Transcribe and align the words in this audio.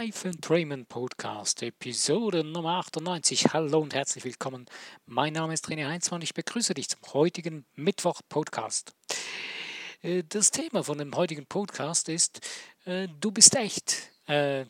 Life 0.00 0.26
and 0.26 0.48
Raymond 0.48 0.88
Podcast, 0.88 1.62
Episode 1.62 2.42
Nummer 2.42 2.78
98. 2.78 3.52
Hallo 3.52 3.80
und 3.80 3.92
herzlich 3.92 4.24
willkommen. 4.24 4.64
Mein 5.04 5.34
Name 5.34 5.52
ist 5.52 5.68
René 5.68 5.86
Heinzmann. 5.86 6.22
Ich 6.22 6.32
begrüße 6.32 6.72
dich 6.72 6.88
zum 6.88 7.02
heutigen 7.12 7.66
Mittwoch-Podcast. 7.74 8.94
Äh, 10.00 10.22
das 10.26 10.52
Thema 10.52 10.82
von 10.84 10.96
dem 10.96 11.14
heutigen 11.14 11.44
Podcast 11.44 12.08
ist, 12.08 12.40
äh, 12.86 13.08
du 13.20 13.30
bist 13.30 13.54
echt. 13.56 14.10
Äh, 14.24 14.64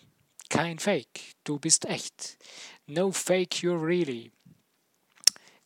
kein 0.48 0.80
Fake. 0.80 1.36
Du 1.44 1.60
bist 1.60 1.84
echt. 1.84 2.36
No 2.86 3.12
fake, 3.12 3.62
you're 3.62 3.80
really. 3.80 4.32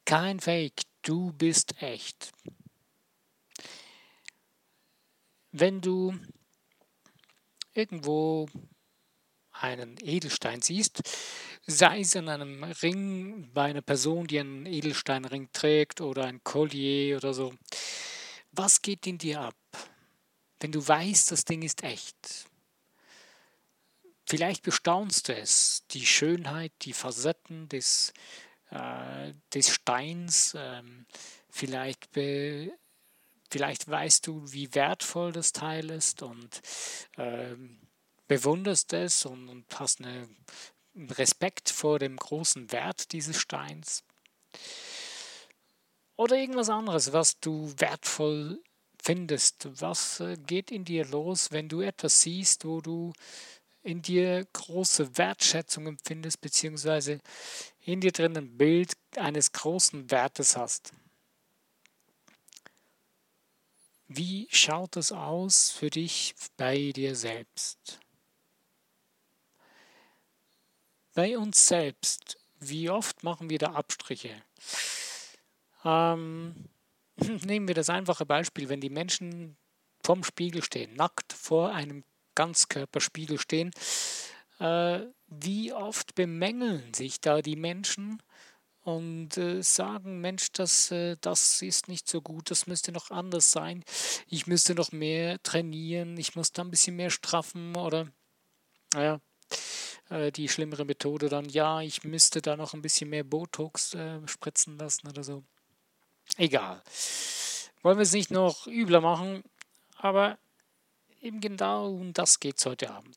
Kein 0.05 0.41
Fake. 0.41 0.83
Du 1.01 1.33
bist 1.33 1.81
echt. 1.81 2.33
Wenn 5.53 5.81
du 5.81 6.15
irgendwo 7.73 8.47
einen 9.65 9.97
Edelstein 10.03 10.63
siehst, 10.63 11.03
sei 11.67 12.01
es 12.01 12.15
in 12.15 12.29
einem 12.29 12.63
Ring 12.65 13.51
bei 13.53 13.65
einer 13.65 13.83
Person, 13.83 14.27
die 14.27 14.39
einen 14.39 14.67
Edelsteinring 14.67 15.49
trägt 15.53 16.01
oder 16.01 16.25
ein 16.25 16.43
Collier 16.45 17.17
oder 17.17 17.35
so, 17.35 17.55
was 18.53 18.83
geht 18.83 19.07
in 19.07 19.19
dir 19.19 19.41
ab, 19.41 19.57
wenn 20.61 20.73
du 20.73 20.87
weißt, 20.87 21.33
das 21.33 21.45
Ding 21.45 21.63
ist 21.63 21.83
echt? 21.83 22.47
Vielleicht 24.27 24.63
bestaunst 24.63 25.29
du 25.29 25.35
es, 25.35 25.85
die 25.91 26.07
Schönheit, 26.07 26.73
die 26.83 26.93
Facetten 26.93 27.69
des, 27.69 28.13
äh, 28.71 29.33
des 29.53 29.71
Steins, 29.71 30.55
ähm, 30.57 31.07
vielleicht 31.51 32.11
be 32.13 32.73
Vielleicht 33.55 33.89
weißt 33.89 34.27
du, 34.27 34.43
wie 34.51 34.75
wertvoll 34.75 35.31
das 35.31 35.53
Teil 35.53 35.91
ist 35.91 36.23
und 36.23 36.61
ähm, 37.17 37.79
bewunderst 38.29 38.93
es 38.93 39.27
und, 39.27 39.49
und 39.49 39.79
hast 39.79 40.01
eine, 40.01 40.29
einen 40.95 41.11
Respekt 41.11 41.71
vor 41.71 41.99
dem 41.99 42.17
großen 42.17 42.73
Wert 42.73 43.13
dieses 43.13 43.39
Steins. 43.39 44.03
Oder 46.17 46.37
irgendwas 46.37 46.69
anderes, 46.69 47.13
was 47.13 47.41
du 47.41 47.73
wertvoll 47.79 48.63
findest. 49.03 49.69
Was 49.81 50.21
äh, 50.21 50.37
geht 50.37 50.71
in 50.71 50.85
dir 50.85 51.05
los, 51.07 51.53
wenn 51.53 51.69
du 51.69 51.81
etwas 51.81 52.23
siehst, 52.23 52.65
wo 52.65 52.81
du 52.81 53.13
in 53.83 54.01
dir 54.01 54.47
große 54.53 55.19
Wertschätzung 55.19 55.87
empfindest, 55.87 56.41
beziehungsweise 56.41 57.21
in 57.81 58.01
dir 58.01 58.13
drin 58.13 58.37
ein 58.37 58.57
Bild 58.57 58.95
eines 59.17 59.53
großen 59.53 60.11
Wertes 60.11 60.57
hast? 60.57 60.93
Wie 64.07 64.49
schaut 64.51 64.97
es 64.97 65.13
aus 65.13 65.71
für 65.71 65.91
dich 65.91 66.35
bei 66.57 66.93
dir 66.93 67.17
selbst? 67.17 67.99
Bei 71.15 71.39
uns 71.39 71.69
selbst, 71.69 72.39
wie 72.59 72.91
oft 72.91 73.23
machen 73.23 73.49
wir 73.49 73.59
da 73.59 73.73
Abstriche? 73.73 74.43
Ähm, 75.85 76.69
nehmen 77.45 77.69
wir 77.69 77.75
das 77.75 77.89
einfache 77.89 78.27
Beispiel, 78.27 78.69
wenn 78.69 78.81
die 78.81 78.91
Menschen 78.91 79.57
vorm 80.03 80.25
Spiegel 80.25 80.63
stehen, 80.63 80.95
nackt 80.97 81.33
vor 81.33 81.73
einem 81.73 82.05
Ganzkörperspiegel 82.35 83.39
stehen, 83.39 83.71
äh, 84.59 85.01
wie 85.29 85.73
oft 85.73 86.17
bemängeln 86.17 86.93
sich 86.93 87.21
da 87.21 87.43
die 87.43 87.57
Menschen 87.57 88.21
und 88.81 89.37
äh, 89.39 89.63
sagen, 89.63 90.21
Mensch, 90.21 90.51
das, 90.53 90.91
äh, 90.91 91.17
das 91.21 91.63
ist 91.63 91.87
nicht 91.87 92.09
so 92.09 92.23
gut, 92.23 92.51
das 92.51 92.67
müsste 92.67 92.91
noch 92.91 93.13
anders 93.13 93.53
sein, 93.53 93.85
ich 94.27 94.49
müsste 94.49 94.75
noch 94.75 94.91
mehr 94.91 95.41
trainieren, 95.45 96.17
ich 96.19 96.35
muss 96.35 96.53
da 96.53 96.63
ein 96.63 96.71
bisschen 96.71 96.97
mehr 96.97 97.11
straffen 97.11 97.77
oder, 97.77 98.09
naja, 98.93 99.21
äh, 100.15 100.33
die 100.33 100.49
schlimmere 100.49 100.85
Methode 100.85 101.29
dann, 101.29 101.49
ja, 101.49 101.81
ich 101.81 102.05
müsste 102.05 102.41
da 102.41 102.57
noch 102.57 102.75
ein 102.75 102.83
bisschen 102.83 103.11
mehr 103.11 103.25
Botox 103.25 103.95
äh, 103.95 104.21
spritzen 104.27 104.79
lassen 104.79 105.09
oder 105.09 105.23
so. 105.23 105.43
Egal. 106.37 106.83
Wollen 107.83 107.99
wir 107.99 108.03
es 108.03 108.13
nicht 108.13 108.31
noch 108.31 108.67
übler 108.67 109.01
machen, 109.01 109.45
aber 109.97 110.39
eben 111.21 111.41
genau 111.41 111.91
um 111.91 112.13
das 112.13 112.41
geht 112.41 112.59
es 112.59 112.67
heute 112.67 112.91
Abend. 112.91 113.17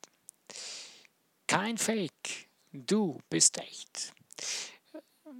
Kein 1.47 1.77
Fake, 1.77 2.49
du 2.73 3.19
bist 3.29 3.57
echt 3.59 4.13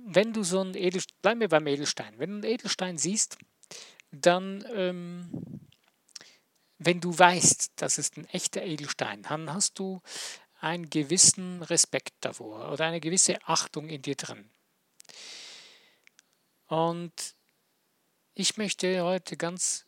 wenn 0.10 0.34
du 0.34 0.44
so 0.44 0.62
ein 0.62 0.74
Edelstein, 0.76 1.18
bleiben 1.22 1.40
wir 1.42 1.50
beim 1.50 1.68
Edelstein, 1.68 2.14
wenn 2.18 2.30
du 2.30 2.36
einen 2.36 2.54
Edelstein 2.56 2.98
siehst, 2.98 3.38
dann, 4.12 4.66
ähm, 4.74 5.30
wenn 6.80 7.02
du 7.02 7.18
weißt, 7.18 7.74
das 7.76 7.98
ist 7.98 8.18
ein 8.18 8.26
echter 8.30 8.64
Edelstein, 8.64 9.24
dann 9.24 9.54
hast 9.54 9.80
du 9.80 10.02
einen 10.60 10.90
gewissen 10.90 11.62
Respekt 11.64 12.14
davor 12.22 12.72
oder 12.72 12.86
eine 12.86 13.00
gewisse 13.00 13.38
Achtung 13.48 13.90
in 13.90 14.02
dir 14.02 14.16
drin. 14.16 14.50
Und 16.68 17.14
ich 18.34 18.58
möchte 18.58 19.04
heute 19.04 19.38
ganz 19.38 19.86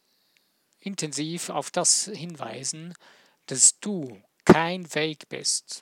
intensiv 0.80 1.50
auf 1.50 1.72
das 1.72 2.06
hinweisen, 2.06 2.94
dass 3.48 3.80
du 3.80 4.22
kein 4.46 4.86
Fake 4.86 5.28
bist. 5.30 5.82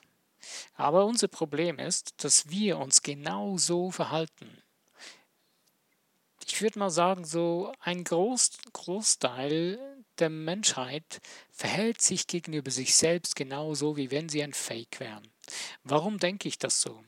Aber 0.74 1.04
unser 1.04 1.28
Problem 1.28 1.78
ist, 1.78 2.24
dass 2.24 2.48
wir 2.50 2.78
uns 2.78 3.02
genau 3.02 3.58
so 3.58 3.90
verhalten. 3.90 4.62
Ich 6.46 6.60
würde 6.62 6.78
mal 6.78 6.90
sagen, 6.90 7.24
so 7.24 7.72
ein 7.80 8.04
Groß, 8.04 8.58
Großteil 8.72 9.97
der 10.20 10.30
Menschheit 10.30 11.20
verhält 11.50 12.00
sich 12.02 12.26
gegenüber 12.26 12.70
sich 12.70 12.94
selbst 12.94 13.36
genauso, 13.36 13.96
wie 13.96 14.10
wenn 14.10 14.28
sie 14.28 14.42
ein 14.42 14.52
Fake 14.52 15.00
wären. 15.00 15.26
Warum 15.84 16.18
denke 16.18 16.48
ich 16.48 16.58
das 16.58 16.80
so? 16.80 17.02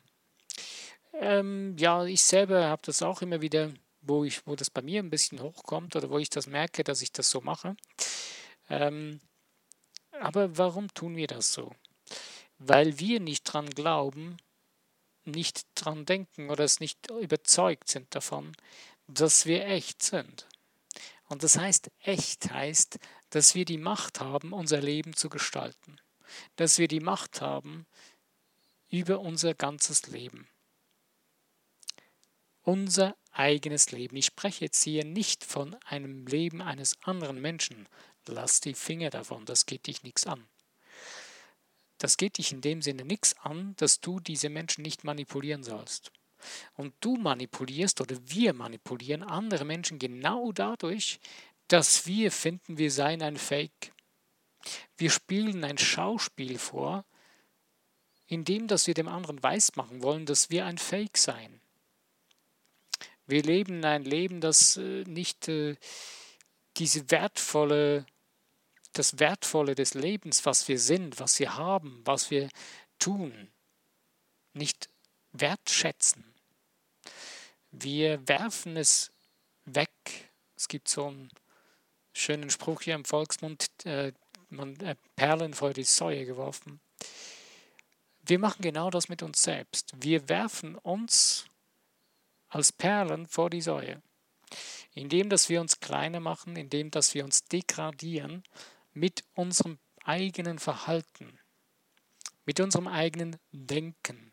Ähm, 1.15 1.77
ja, 1.79 2.05
ich 2.05 2.23
selber 2.23 2.67
habe 2.67 2.83
das 2.85 3.03
auch 3.03 3.23
immer 3.23 3.41
wieder, 3.41 3.73
wo, 4.01 4.25
ich, 4.25 4.47
wo 4.47 4.57
das 4.57 4.71
bei 4.71 4.83
mir 4.83 5.03
ein 5.03 5.11
bisschen 5.11 5.41
hochkommt 5.41 5.97
oder 5.97 6.11
wo 6.11 6.19
ich 6.19 6.31
das 6.31 6.47
merke, 6.47 6.85
dass 6.85 7.03
ich 7.03 7.13
das 7.13 7.31
so 7.31 7.41
mache. 7.41 7.77
Ähm, 8.69 9.21
aber 10.13 10.57
warum 10.57 10.93
tun 10.95 11.17
wir 11.17 11.27
das 11.27 11.53
so? 11.53 11.73
weil 12.61 12.99
wir 12.99 13.21
nicht 13.21 13.45
dran 13.45 13.69
glauben, 13.71 14.37
nicht 15.25 15.67
dran 15.75 16.05
denken 16.05 16.51
oder 16.51 16.65
es 16.65 16.79
nicht 16.79 17.11
überzeugt 17.11 17.89
sind 17.89 18.15
davon, 18.15 18.53
dass 19.07 19.47
wir 19.47 19.67
echt 19.67 20.03
sind. 20.03 20.47
Und 21.31 21.45
das 21.45 21.57
heißt, 21.57 21.93
echt 22.01 22.51
heißt, 22.51 22.99
dass 23.31 23.55
wir 23.55 23.65
die 23.65 23.79
Macht 23.79 24.19
haben, 24.19 24.53
unser 24.53 24.81
Leben 24.81 25.15
zu 25.15 25.29
gestalten. 25.29 26.01
Dass 26.57 26.79
wir 26.79 26.89
die 26.89 26.99
Macht 26.99 27.41
haben 27.41 27.87
über 28.89 29.21
unser 29.21 29.55
ganzes 29.55 30.09
Leben. 30.09 30.49
Unser 32.63 33.17
eigenes 33.31 33.93
Leben. 33.93 34.17
Ich 34.17 34.27
spreche 34.27 34.65
jetzt 34.65 34.83
hier 34.83 35.05
nicht 35.05 35.45
von 35.45 35.77
einem 35.85 36.27
Leben 36.27 36.61
eines 36.61 37.01
anderen 37.05 37.41
Menschen. 37.41 37.89
Lass 38.27 38.61
die 38.61 38.75
Finger 38.75 39.11
davon, 39.11 39.45
das 39.45 39.67
geht 39.67 39.87
dich 39.87 40.03
nichts 40.03 40.27
an. 40.27 40.49
Das 41.99 42.17
geht 42.17 42.39
dich 42.39 42.51
in 42.51 42.61
dem 42.61 42.83
Sinne 42.83 43.05
nichts 43.05 43.37
an, 43.39 43.77
dass 43.77 44.01
du 44.01 44.19
diese 44.19 44.49
Menschen 44.49 44.83
nicht 44.83 45.05
manipulieren 45.05 45.63
sollst. 45.63 46.11
Und 46.75 46.95
du 47.01 47.17
manipulierst 47.17 48.01
oder 48.01 48.17
wir 48.27 48.53
manipulieren 48.53 49.23
andere 49.23 49.65
Menschen 49.65 49.99
genau 49.99 50.53
dadurch, 50.53 51.21
dass 51.69 52.07
wir 52.07 52.33
finden, 52.33 52.79
wir 52.79 52.91
seien 52.91 53.23
ein 53.23 53.37
Fake. 53.37 53.93
Wir 54.97 55.11
spielen 55.11 55.65
ein 55.65 55.79
Schauspiel 55.79 56.59
vor, 56.59 57.05
indem 58.27 58.67
dass 58.67 58.87
wir 58.87 58.95
dem 58.95 59.09
anderen 59.09 59.43
weismachen 59.43 60.03
wollen, 60.03 60.27
dass 60.27 60.51
wir 60.51 60.67
ein 60.67 60.79
Fake 60.79 61.17
seien. 61.17 61.61
Wir 63.27 63.43
leben 63.43 63.85
ein 63.85 64.05
Leben, 64.05 64.41
das 64.41 64.77
äh, 64.77 65.05
nicht 65.05 65.49
äh, 65.49 65.77
diese 66.77 67.11
wertvolle 67.11 68.07
das 68.93 69.19
Wertvolle 69.19 69.75
des 69.75 69.95
Lebens, 69.95 70.45
was 70.47 70.69
wir 70.69 70.79
sind, 70.79 71.21
was 71.21 71.39
wir 71.39 71.57
haben, 71.57 72.03
was 72.05 72.31
wir 72.31 72.49
tun, 72.99 73.51
nicht 74.53 74.91
wertschätzen. 75.33 76.30
Wir 77.71 78.27
werfen 78.29 78.77
es 78.77 79.11
weg. 79.65 79.91
Es 80.57 80.69
gibt 80.69 80.89
so 80.89 81.07
einen 81.07 81.31
schönen 82.13 82.51
Spruch 82.51 82.83
hier 82.83 82.95
im 82.95 83.05
Volksmund, 83.05 83.69
äh, 83.85 84.13
man, 84.49 84.79
äh, 84.81 84.97
Perlen 85.17 85.55
vor 85.55 85.73
die 85.73 85.85
Säue 85.85 86.27
geworfen. 86.27 86.81
Wir 88.23 88.39
machen 88.39 88.63
genau 88.63 88.91
das 88.91 89.09
mit 89.09 89.23
uns 89.23 89.43
selbst. 89.43 89.93
Wir 89.97 90.29
werfen 90.29 90.77
uns 90.77 91.47
als 92.49 92.73
Perlen 92.73 93.27
vor 93.27 93.51
die 93.51 93.63
Säue. 93.63 94.03
Indem, 94.93 95.31
dass 95.31 95.49
wir 95.49 95.61
uns 95.61 95.81
kleiner 95.81 96.21
machen, 96.21 96.57
indem, 96.57 96.91
dass 96.91 97.15
wir 97.15 97.25
uns 97.25 97.45
degradieren, 97.45 98.43
mit 98.93 99.23
unserem 99.35 99.79
eigenen 100.05 100.59
Verhalten, 100.59 101.39
mit 102.45 102.59
unserem 102.59 102.89
eigenen 102.89 103.37
Denken. 103.53 104.33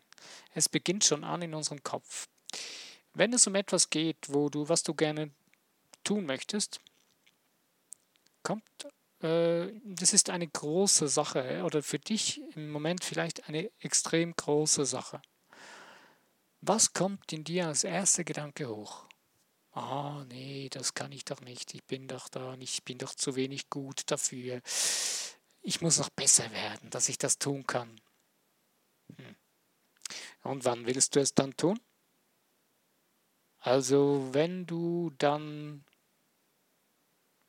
Es 0.52 0.68
beginnt 0.68 1.04
schon 1.04 1.22
an 1.22 1.42
in 1.42 1.54
unserem 1.54 1.82
Kopf. 1.84 2.28
Wenn 3.18 3.32
es 3.32 3.48
um 3.48 3.56
etwas 3.56 3.90
geht, 3.90 4.28
wo 4.28 4.48
du, 4.48 4.68
was 4.68 4.84
du 4.84 4.94
gerne 4.94 5.32
tun 6.04 6.24
möchtest, 6.24 6.78
kommt 8.44 8.62
äh, 9.22 9.72
das 9.84 10.12
ist 10.12 10.30
eine 10.30 10.46
große 10.46 11.08
Sache 11.08 11.64
oder 11.64 11.82
für 11.82 11.98
dich 11.98 12.40
im 12.54 12.70
Moment 12.70 13.02
vielleicht 13.02 13.48
eine 13.48 13.72
extrem 13.80 14.36
große 14.36 14.86
Sache. 14.86 15.20
Was 16.60 16.92
kommt 16.92 17.32
in 17.32 17.42
dir 17.42 17.66
als 17.66 17.82
erster 17.82 18.22
Gedanke 18.22 18.68
hoch? 18.68 19.08
Ah, 19.72 20.24
nee, 20.28 20.68
das 20.70 20.94
kann 20.94 21.10
ich 21.10 21.24
doch 21.24 21.40
nicht. 21.40 21.74
Ich 21.74 21.82
bin 21.84 22.06
doch 22.06 22.28
da 22.28 22.56
nicht, 22.56 22.74
ich 22.74 22.84
bin 22.84 22.98
doch 22.98 23.16
zu 23.16 23.34
wenig 23.34 23.68
gut 23.68 24.02
dafür. 24.12 24.60
Ich 25.60 25.80
muss 25.80 25.98
noch 25.98 26.10
besser 26.10 26.48
werden, 26.52 26.88
dass 26.90 27.08
ich 27.08 27.18
das 27.18 27.38
tun 27.38 27.66
kann. 27.66 28.00
Hm. 29.16 29.34
Und 30.44 30.64
wann 30.64 30.86
willst 30.86 31.16
du 31.16 31.20
es 31.20 31.34
dann 31.34 31.56
tun? 31.56 31.80
Also, 33.60 34.28
wenn 34.32 34.66
du 34.66 35.10
dann 35.18 35.84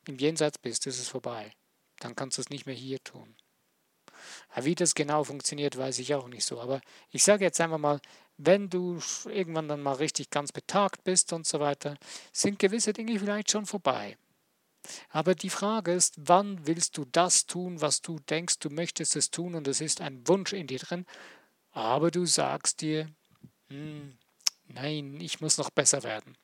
im 0.06 0.18
Jenseits 0.18 0.58
bist, 0.58 0.86
ist 0.86 0.98
es 0.98 1.08
vorbei. 1.08 1.52
Dann 2.00 2.16
kannst 2.16 2.38
du 2.38 2.42
es 2.42 2.50
nicht 2.50 2.66
mehr 2.66 2.74
hier 2.74 3.02
tun. 3.04 3.36
Wie 4.56 4.74
das 4.74 4.94
genau 4.94 5.24
funktioniert, 5.24 5.76
weiß 5.76 5.98
ich 5.98 6.14
auch 6.14 6.28
nicht 6.28 6.44
so. 6.44 6.60
Aber 6.60 6.80
ich 7.10 7.22
sage 7.22 7.44
jetzt 7.44 7.60
einfach 7.60 7.78
mal, 7.78 8.00
wenn 8.36 8.68
du 8.68 8.98
irgendwann 9.26 9.68
dann 9.68 9.82
mal 9.82 9.94
richtig 9.94 10.30
ganz 10.30 10.52
betagt 10.52 11.04
bist 11.04 11.32
und 11.32 11.46
so 11.46 11.60
weiter, 11.60 11.96
sind 12.32 12.58
gewisse 12.58 12.92
Dinge 12.92 13.18
vielleicht 13.18 13.50
schon 13.50 13.66
vorbei. 13.66 14.16
Aber 15.10 15.34
die 15.34 15.50
Frage 15.50 15.92
ist, 15.92 16.14
wann 16.16 16.66
willst 16.66 16.96
du 16.96 17.04
das 17.04 17.46
tun, 17.46 17.80
was 17.80 18.00
du 18.00 18.18
denkst, 18.18 18.58
du 18.60 18.70
möchtest 18.70 19.14
es 19.14 19.30
tun 19.30 19.54
und 19.54 19.68
es 19.68 19.80
ist 19.80 20.00
ein 20.00 20.26
Wunsch 20.26 20.52
in 20.52 20.66
dir 20.66 20.78
drin, 20.78 21.04
aber 21.72 22.10
du 22.10 22.24
sagst 22.24 22.80
dir, 22.80 23.08
hm, 23.68 24.16
nein, 24.74 25.20
ich 25.20 25.40
muss 25.40 25.58
noch 25.58 25.70
besser 25.70 26.02
werden. 26.02 26.36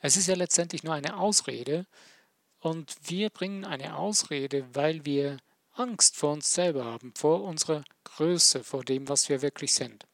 Es 0.00 0.16
ist 0.16 0.28
ja 0.28 0.34
letztendlich 0.34 0.82
nur 0.82 0.94
eine 0.94 1.16
Ausrede 1.16 1.86
und 2.60 2.94
wir 3.02 3.30
bringen 3.30 3.64
eine 3.64 3.96
Ausrede, 3.96 4.66
weil 4.74 5.04
wir 5.04 5.38
Angst 5.72 6.16
vor 6.16 6.32
uns 6.32 6.52
selber 6.52 6.84
haben, 6.84 7.12
vor 7.14 7.42
unserer 7.42 7.84
Größe, 8.04 8.64
vor 8.64 8.84
dem, 8.84 9.08
was 9.08 9.28
wir 9.28 9.42
wirklich 9.42 9.74
sind. 9.74 10.06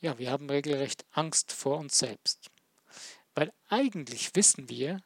Ja, 0.00 0.18
wir 0.18 0.30
haben 0.30 0.48
regelrecht 0.48 1.04
Angst 1.10 1.52
vor 1.52 1.78
uns 1.78 1.98
selbst. 1.98 2.50
Weil 3.34 3.52
eigentlich 3.68 4.34
wissen 4.34 4.68
wir, 4.68 5.00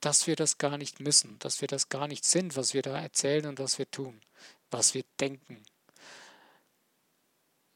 dass 0.00 0.26
wir 0.26 0.36
das 0.36 0.58
gar 0.58 0.76
nicht 0.76 1.00
müssen, 1.00 1.38
dass 1.38 1.60
wir 1.60 1.68
das 1.68 1.88
gar 1.88 2.08
nicht 2.08 2.24
sind, 2.24 2.56
was 2.56 2.74
wir 2.74 2.82
da 2.82 2.98
erzählen 2.98 3.46
und 3.46 3.58
was 3.58 3.78
wir 3.78 3.90
tun, 3.90 4.20
was 4.70 4.94
wir 4.94 5.04
denken. 5.20 5.62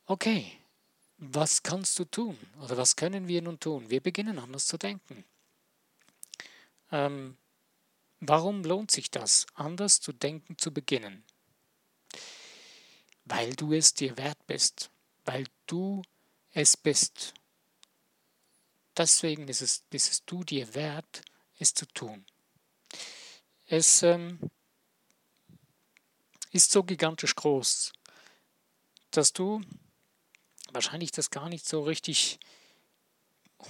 Okay, 0.07 0.60
was 1.21 1.63
kannst 1.63 1.99
du 1.99 2.07
tun 2.07 2.39
oder 2.63 2.79
was 2.79 2.97
können 2.97 3.29
wir 3.29 3.43
nun 3.43 3.61
tun? 3.61 3.91
Wir 3.91 4.01
beginnen 4.01 4.39
anders 4.39 4.67
zu 4.67 4.79
denken. 4.79 5.25
Ähm, 6.91 7.37
warum 8.21 8.65
lohnt 8.65 8.91
sich 8.91 9.11
das, 9.11 9.47
anders 9.55 10.01
zu 10.01 10.15
denken 10.15 10.57
zu 10.57 10.73
beginnen? 10.73 11.23
Weil 13.27 13.55
du 13.55 13.75
es 13.75 13.93
dir 13.93 14.17
wert 14.17 14.47
bist, 14.47 14.91
weil 15.27 15.45
du 15.67 16.03
es 16.53 16.77
bist. 16.77 17.35
Deswegen 18.97 19.47
ist 19.49 19.61
es, 19.61 19.85
ist 19.91 20.11
es 20.11 20.25
du 20.25 20.43
dir 20.43 20.75
wert, 20.75 21.23
es 21.59 21.75
zu 21.75 21.87
tun. 21.87 22.25
Es 23.67 24.03
ähm, 24.03 24.41
ist 26.51 26.73
so 26.73 26.83
gigantisch 26.83 27.37
groß, 27.37 27.93
dass 29.11 29.35
du 29.35 29.61
wahrscheinlich 30.73 31.13
das 31.13 31.31
gar 31.31 31.49
nicht 31.49 31.67
so 31.67 31.83
richtig 31.83 32.39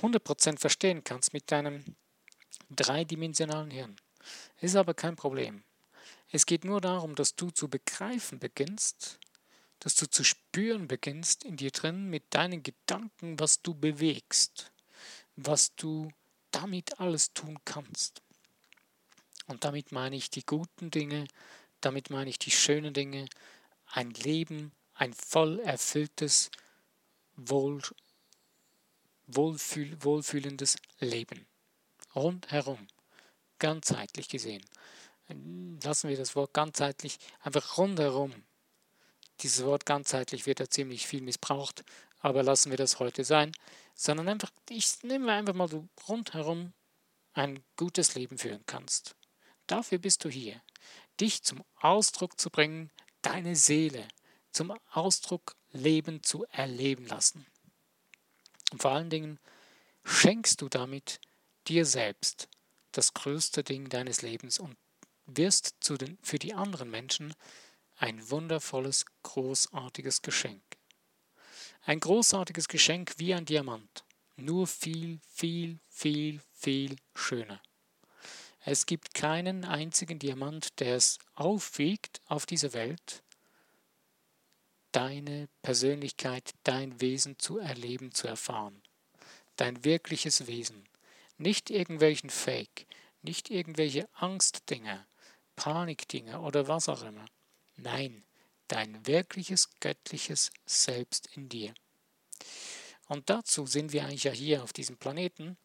100% 0.01 0.59
verstehen 0.59 1.05
kannst 1.05 1.33
mit 1.33 1.51
deinem 1.51 1.85
dreidimensionalen 2.71 3.71
Hirn. 3.71 3.97
Ist 4.61 4.77
aber 4.77 4.95
kein 4.95 5.17
Problem. 5.17 5.63
Es 6.31 6.47
geht 6.47 6.65
nur 6.65 6.81
darum, 6.81 7.15
dass 7.15 7.35
du 7.35 7.51
zu 7.51 7.69
begreifen 7.69 8.39
beginnst, 8.39 9.19
dass 9.81 9.95
du 9.95 10.09
zu 10.09 10.23
spüren 10.23 10.87
beginnst 10.87 11.45
in 11.45 11.57
dir 11.57 11.71
drin 11.71 12.09
mit 12.09 12.23
deinen 12.31 12.63
Gedanken, 12.63 13.41
was 13.41 13.63
du 13.63 13.75
bewegst, 13.75 14.71
was 15.37 15.75
du 15.75 16.13
damit 16.51 17.01
alles 17.01 17.33
tun 17.33 17.59
kannst. 17.65 18.23
Und 19.47 19.65
damit 19.65 19.91
meine 19.91 20.17
ich 20.17 20.31
die 20.31 20.45
guten 20.45 20.91
Dinge, 20.91 21.27
damit 21.81 22.11
meine 22.11 22.31
ich 22.31 22.39
die 22.39 22.51
schönen 22.51 22.93
Dinge, 22.93 23.27
ein 23.87 24.11
Leben, 24.11 24.71
ein 24.95 25.13
voll 25.15 25.59
erfülltes, 25.61 26.51
wohl, 27.49 27.83
wohlfühl, 29.27 29.97
wohlfühlendes 30.03 30.77
Leben. 30.99 31.47
Rundherum, 32.15 32.87
ganzheitlich 33.59 34.29
gesehen. 34.29 34.65
Lassen 35.83 36.09
wir 36.09 36.17
das 36.17 36.35
Wort 36.35 36.53
ganzheitlich 36.53 37.19
einfach 37.41 37.79
rundherum. 37.79 38.33
Dieses 39.41 39.65
Wort 39.65 39.87
ganzheitlich 39.87 40.47
wird 40.47 40.61
ja 40.61 40.69
ziemlich 40.69 41.07
viel 41.07 41.23
missbraucht, 41.23 41.85
aber 42.19 42.43
lassen 42.43 42.71
wir 42.71 42.77
das 42.77 42.99
heute 42.99 43.25
sein, 43.25 43.53
sondern 43.95 44.29
einfach, 44.29 44.51
ich 44.69 45.03
nehme 45.03 45.33
einfach 45.33 45.55
mal, 45.55 45.69
du 45.69 45.89
rundherum 46.09 46.73
ein 47.33 47.63
gutes 47.77 48.15
Leben 48.15 48.39
führen 48.39 48.65
kannst. 48.67 49.15
Dafür 49.67 49.99
bist 49.99 50.25
du 50.25 50.29
hier, 50.29 50.61
dich 51.21 51.43
zum 51.43 51.63
Ausdruck 51.77 52.41
zu 52.41 52.51
bringen, 52.51 52.91
deine 53.23 53.55
Seele 53.55 54.07
zum 54.53 54.77
Ausdruck 54.91 55.55
Leben 55.73 56.23
zu 56.23 56.45
erleben 56.51 57.07
lassen. 57.07 57.47
Und 58.73 58.83
vor 58.83 58.93
allen 58.93 59.11
Dingen 59.11 59.39
schenkst 60.05 60.61
du 60.61 60.69
damit 60.69 61.21
dir 61.69 61.85
selbst 61.85 62.49
das 62.93 63.15
größte 63.15 63.63
Ding 63.63 63.89
deines 63.89 64.23
Lebens 64.23 64.59
und 64.59 64.77
wirst 65.27 65.77
den, 66.01 66.19
für 66.23 66.39
die 66.39 66.55
anderen 66.55 66.91
Menschen 66.91 67.35
ein 67.97 68.31
wundervolles, 68.31 69.05
großartiges 69.23 70.23
Geschenk. 70.23 70.63
Ein 71.83 72.01
großartiges 72.01 72.69
Geschenk 72.69 73.15
wie 73.19 73.35
ein 73.35 73.45
Diamant, 73.45 74.05
nur 74.37 74.67
viel, 74.67 75.21
viel, 75.29 75.79
viel, 75.89 76.41
viel 76.53 76.97
schöner. 77.15 77.61
Es 78.65 78.87
gibt 78.87 79.15
keinen 79.15 79.65
einzigen 79.65 80.19
Diamant, 80.19 80.81
der 80.81 80.97
es 80.97 81.19
aufwiegt 81.35 82.21
auf 82.27 82.45
dieser 82.45 82.73
Welt, 82.75 83.23
deine 84.93 85.49
Persönlichkeit, 85.63 86.53
dein 86.65 87.01
Wesen 87.01 87.39
zu 87.39 87.59
erleben, 87.59 88.13
zu 88.13 88.27
erfahren. 88.27 88.83
Dein 89.57 89.85
wirkliches 89.85 90.47
Wesen. 90.47 90.89
Nicht 91.39 91.71
irgendwelchen 91.71 92.31
Fake, 92.31 92.87
nicht 93.23 93.51
irgendwelche 93.51 94.09
Angstdinger, 94.15 95.07
Panikdinger 95.57 96.43
oder 96.43 96.69
was 96.69 96.89
auch 96.89 97.03
immer. 97.03 97.27
Nein, 97.77 98.25
dein 98.69 99.07
wirkliches 99.07 99.71
göttliches 99.81 100.51
Selbst 100.67 101.29
in 101.35 101.49
dir. 101.49 101.75
Und 103.09 103.29
dazu 103.29 103.67
sind 103.67 103.93
wir 103.93 104.05
eigentlich 104.05 104.25
ja 104.25 104.33
hier 104.33 104.63
auf 104.63 104.73
diesem 104.73 104.97
Planeten, 104.97 105.57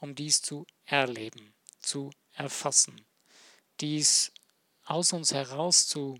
um 0.00 0.14
dies 0.14 0.42
zu 0.42 0.66
erleben, 0.84 1.54
zu 1.80 2.10
erfassen, 2.34 3.04
dies 3.80 4.32
aus 4.84 5.12
uns 5.12 5.32
heraus 5.32 5.86
zu 5.86 6.18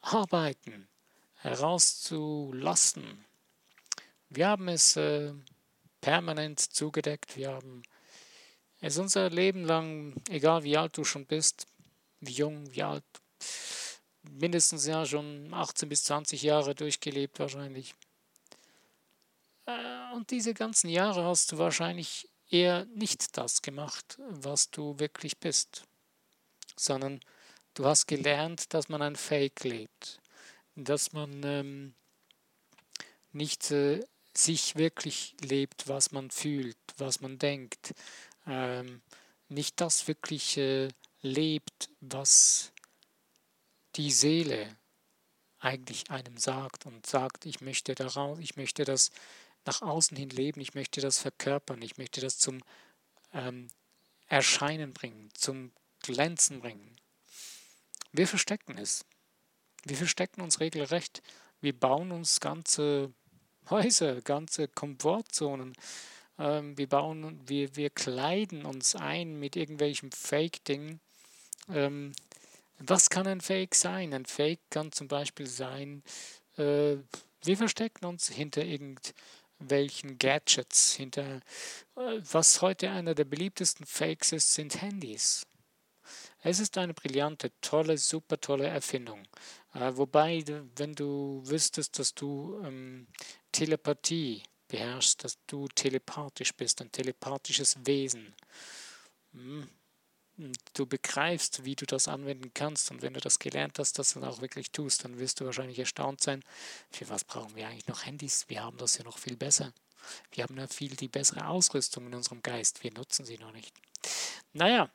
arbeiten, 0.00 0.88
herauszulassen. 1.44 3.24
Wir 4.30 4.48
haben 4.48 4.68
es 4.68 4.96
äh, 4.96 5.32
permanent 6.00 6.58
zugedeckt, 6.58 7.36
wir 7.36 7.52
haben 7.52 7.82
es 8.80 8.98
unser 8.98 9.30
Leben 9.30 9.64
lang, 9.64 10.14
egal 10.28 10.64
wie 10.64 10.76
alt 10.76 10.96
du 10.96 11.04
schon 11.04 11.26
bist, 11.26 11.66
wie 12.20 12.32
jung, 12.32 12.74
wie 12.74 12.82
alt, 12.82 13.04
mindestens 14.22 14.86
ja 14.86 15.04
schon 15.04 15.52
18 15.52 15.88
bis 15.88 16.04
20 16.04 16.42
Jahre 16.42 16.74
durchgelebt 16.74 17.38
wahrscheinlich. 17.38 17.94
Äh, 19.66 20.14
und 20.14 20.30
diese 20.30 20.54
ganzen 20.54 20.88
Jahre 20.88 21.24
hast 21.24 21.52
du 21.52 21.58
wahrscheinlich 21.58 22.28
eher 22.50 22.86
nicht 22.86 23.36
das 23.36 23.60
gemacht, 23.60 24.18
was 24.30 24.70
du 24.70 24.98
wirklich 24.98 25.38
bist, 25.38 25.84
sondern 26.76 27.20
du 27.74 27.84
hast 27.84 28.06
gelernt, 28.06 28.72
dass 28.72 28.88
man 28.88 29.02
ein 29.02 29.16
Fake 29.16 29.62
lebt, 29.64 30.20
dass 30.76 31.12
man 31.12 31.42
ähm, 31.44 31.94
nicht 33.32 33.70
äh, 33.70 34.00
sich 34.36 34.76
wirklich 34.76 35.36
lebt, 35.40 35.88
was 35.88 36.12
man 36.12 36.30
fühlt, 36.30 36.76
was 36.98 37.20
man 37.20 37.38
denkt, 37.38 37.94
ähm, 38.46 39.02
nicht 39.48 39.80
das 39.80 40.08
wirklich 40.08 40.56
äh, 40.56 40.88
lebt, 41.22 41.90
was 42.00 42.72
die 43.96 44.10
Seele 44.10 44.76
eigentlich 45.58 46.10
einem 46.10 46.36
sagt 46.36 46.84
und 46.86 47.06
sagt, 47.06 47.46
ich 47.46 47.60
möchte 47.60 47.94
daraus, 47.94 48.38
ich 48.38 48.56
möchte 48.56 48.84
das 48.84 49.10
nach 49.64 49.80
außen 49.80 50.16
hin 50.16 50.30
leben, 50.30 50.60
ich 50.60 50.74
möchte 50.74 51.00
das 51.00 51.18
verkörpern, 51.18 51.80
ich 51.80 51.96
möchte 51.96 52.20
das 52.20 52.38
zum 52.38 52.60
ähm, 53.32 53.68
Erscheinen 54.26 54.92
bringen, 54.92 55.30
zum 55.34 55.72
Glänzen 56.00 56.60
bringen. 56.60 56.96
Wir 58.12 58.28
verstecken 58.28 58.76
es. 58.76 59.04
Wir 59.84 59.96
verstecken 59.96 60.40
uns 60.40 60.60
regelrecht. 60.60 61.22
Wir 61.60 61.78
bauen 61.78 62.12
uns 62.12 62.40
ganze 62.40 63.12
Häuser, 63.70 64.20
ganze 64.20 64.68
Komfortzonen. 64.68 65.74
Ähm, 66.38 66.76
wir 66.76 66.88
bauen, 66.88 67.40
wir, 67.46 67.76
wir 67.76 67.90
kleiden 67.90 68.64
uns 68.64 68.94
ein 68.96 69.38
mit 69.38 69.56
irgendwelchen 69.56 70.12
Fake-Dingen 70.12 71.00
Ähm, 71.68 72.12
was 72.78 73.08
kann 73.08 73.26
ein 73.26 73.40
Fake 73.40 73.74
sein? 73.74 74.12
Ein 74.12 74.26
Fake 74.26 74.60
kann 74.70 74.92
zum 74.92 75.08
Beispiel 75.08 75.46
sein, 75.46 76.02
äh, 76.56 76.96
wir 77.42 77.56
verstecken 77.56 78.06
uns 78.06 78.28
hinter 78.28 78.64
irgendwelchen 78.64 80.18
Gadgets, 80.18 80.94
hinter 80.94 81.40
äh, 81.96 82.20
was 82.32 82.62
heute 82.62 82.90
einer 82.90 83.14
der 83.14 83.24
beliebtesten 83.24 83.86
Fakes 83.86 84.32
ist, 84.32 84.54
sind 84.54 84.80
Handys. 84.80 85.46
Es 86.42 86.58
ist 86.58 86.76
eine 86.76 86.94
brillante, 86.94 87.52
tolle, 87.60 87.96
super 87.96 88.38
tolle 88.40 88.66
Erfindung. 88.66 89.22
Äh, 89.74 89.96
wobei, 89.96 90.44
wenn 90.76 90.94
du 90.94 91.42
wüsstest, 91.44 91.98
dass 91.98 92.14
du 92.14 92.60
ähm, 92.64 93.06
Telepathie 93.52 94.42
beherrschst, 94.68 95.24
dass 95.24 95.38
du 95.46 95.68
telepathisch 95.68 96.54
bist, 96.54 96.80
ein 96.80 96.92
telepathisches 96.92 97.76
Wesen, 97.84 98.34
hm, 99.32 99.68
du 100.74 100.86
begreifst, 100.86 101.64
wie 101.64 101.76
du 101.76 101.86
das 101.86 102.08
anwenden 102.08 102.52
kannst 102.54 102.90
und 102.90 103.02
wenn 103.02 103.14
du 103.14 103.20
das 103.20 103.38
gelernt 103.38 103.78
hast, 103.78 103.98
das 103.98 104.14
dann 104.14 104.24
auch 104.24 104.40
wirklich 104.40 104.70
tust, 104.72 105.04
dann 105.04 105.18
wirst 105.18 105.40
du 105.40 105.44
wahrscheinlich 105.44 105.78
erstaunt 105.78 106.20
sein, 106.20 106.42
für 106.90 107.08
was 107.08 107.24
brauchen 107.24 107.54
wir 107.54 107.68
eigentlich 107.68 107.86
noch 107.86 108.04
Handys? 108.04 108.48
Wir 108.48 108.62
haben 108.62 108.76
das 108.78 108.98
ja 108.98 109.04
noch 109.04 109.18
viel 109.18 109.36
besser. 109.36 109.72
Wir 110.32 110.44
haben 110.44 110.58
ja 110.58 110.66
viel 110.66 110.96
die 110.96 111.08
bessere 111.08 111.46
Ausrüstung 111.46 112.06
in 112.06 112.14
unserem 112.14 112.42
Geist, 112.42 112.82
wir 112.82 112.92
nutzen 112.92 113.24
sie 113.24 113.38
noch 113.38 113.52
nicht. 113.52 113.72
Naja, 114.52 114.90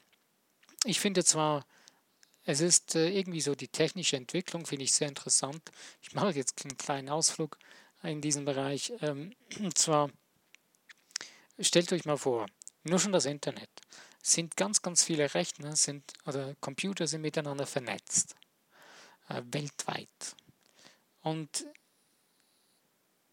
ich 0.84 1.00
finde 1.00 1.24
zwar, 1.24 1.66
es 2.50 2.62
ist 2.62 2.96
äh, 2.96 3.10
irgendwie 3.10 3.42
so 3.42 3.54
die 3.54 3.68
technische 3.68 4.18
Entwicklung, 4.18 4.66
finde 4.66 4.84
ich 4.84 4.94
sehr 4.94 5.08
interessant. 5.08 5.62
Ich 6.02 6.14
mache 6.16 6.32
jetzt 6.32 6.66
einen 6.66 6.78
kleinen 6.78 7.10
Ausflug 7.10 7.60
in 8.02 8.22
diesem 8.22 8.44
Bereich. 8.44 8.92
Ähm, 9.02 9.36
und 9.60 9.78
zwar, 9.78 10.10
stellt 11.60 11.94
euch 11.94 12.06
mal 12.06 12.18
vor, 12.18 12.48
nur 12.84 12.98
schon 12.98 13.12
das 13.12 13.26
Internet 13.26 13.70
sind 14.24 14.58
ganz, 14.58 14.82
ganz 14.82 15.04
viele 15.04 15.32
Rechner 15.34 15.76
sind, 15.76 16.12
oder 16.26 16.56
Computer 16.60 17.06
sind 17.06 17.22
miteinander 17.22 17.68
vernetzt, 17.68 18.36
äh, 19.30 19.44
weltweit. 19.52 20.36
Und 21.22 21.68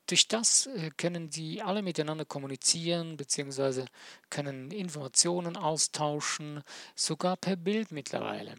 durch 0.08 0.28
das 0.28 0.66
äh, 0.66 0.90
können 0.96 1.30
die 1.30 1.62
alle 1.62 1.80
miteinander 1.80 2.26
kommunizieren, 2.26 3.16
beziehungsweise 3.16 3.86
können 4.28 4.70
Informationen 4.72 5.56
austauschen, 5.56 6.62
sogar 6.94 7.38
per 7.38 7.56
Bild 7.56 7.92
mittlerweile. 7.92 8.56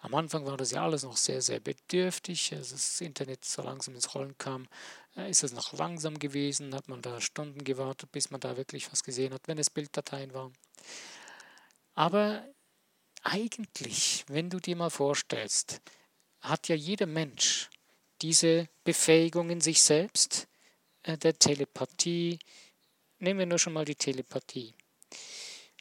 Am 0.00 0.14
Anfang 0.14 0.46
war 0.46 0.56
das 0.56 0.70
ja 0.70 0.82
alles 0.82 1.02
noch 1.04 1.16
sehr, 1.16 1.42
sehr 1.42 1.60
bedürftig. 1.60 2.52
Als 2.54 2.70
das 2.70 3.00
Internet 3.00 3.44
so 3.44 3.62
langsam 3.62 3.94
ins 3.94 4.14
Rollen 4.14 4.36
kam, 4.38 4.68
äh, 5.16 5.30
ist 5.30 5.44
es 5.44 5.52
noch 5.52 5.72
langsam 5.72 6.18
gewesen, 6.18 6.74
hat 6.74 6.88
man 6.88 7.02
da 7.02 7.20
Stunden 7.20 7.64
gewartet, 7.64 8.10
bis 8.12 8.30
man 8.30 8.40
da 8.40 8.56
wirklich 8.56 8.90
was 8.92 9.04
gesehen 9.04 9.34
hat, 9.34 9.46
wenn 9.46 9.58
es 9.58 9.70
Bilddateien 9.70 10.34
waren. 10.34 10.52
Aber 11.94 12.44
eigentlich, 13.22 14.24
wenn 14.28 14.50
du 14.50 14.58
dir 14.60 14.76
mal 14.76 14.90
vorstellst, 14.90 15.80
hat 16.40 16.68
ja 16.68 16.74
jeder 16.74 17.06
Mensch 17.06 17.68
diese 18.22 18.68
Befähigung 18.84 19.50
in 19.50 19.60
sich 19.60 19.82
selbst, 19.82 20.48
äh, 21.02 21.18
der 21.18 21.38
Telepathie, 21.38 22.38
nehmen 23.18 23.40
wir 23.40 23.46
nur 23.46 23.58
schon 23.58 23.72
mal 23.72 23.84
die 23.84 23.94
Telepathie, 23.94 24.74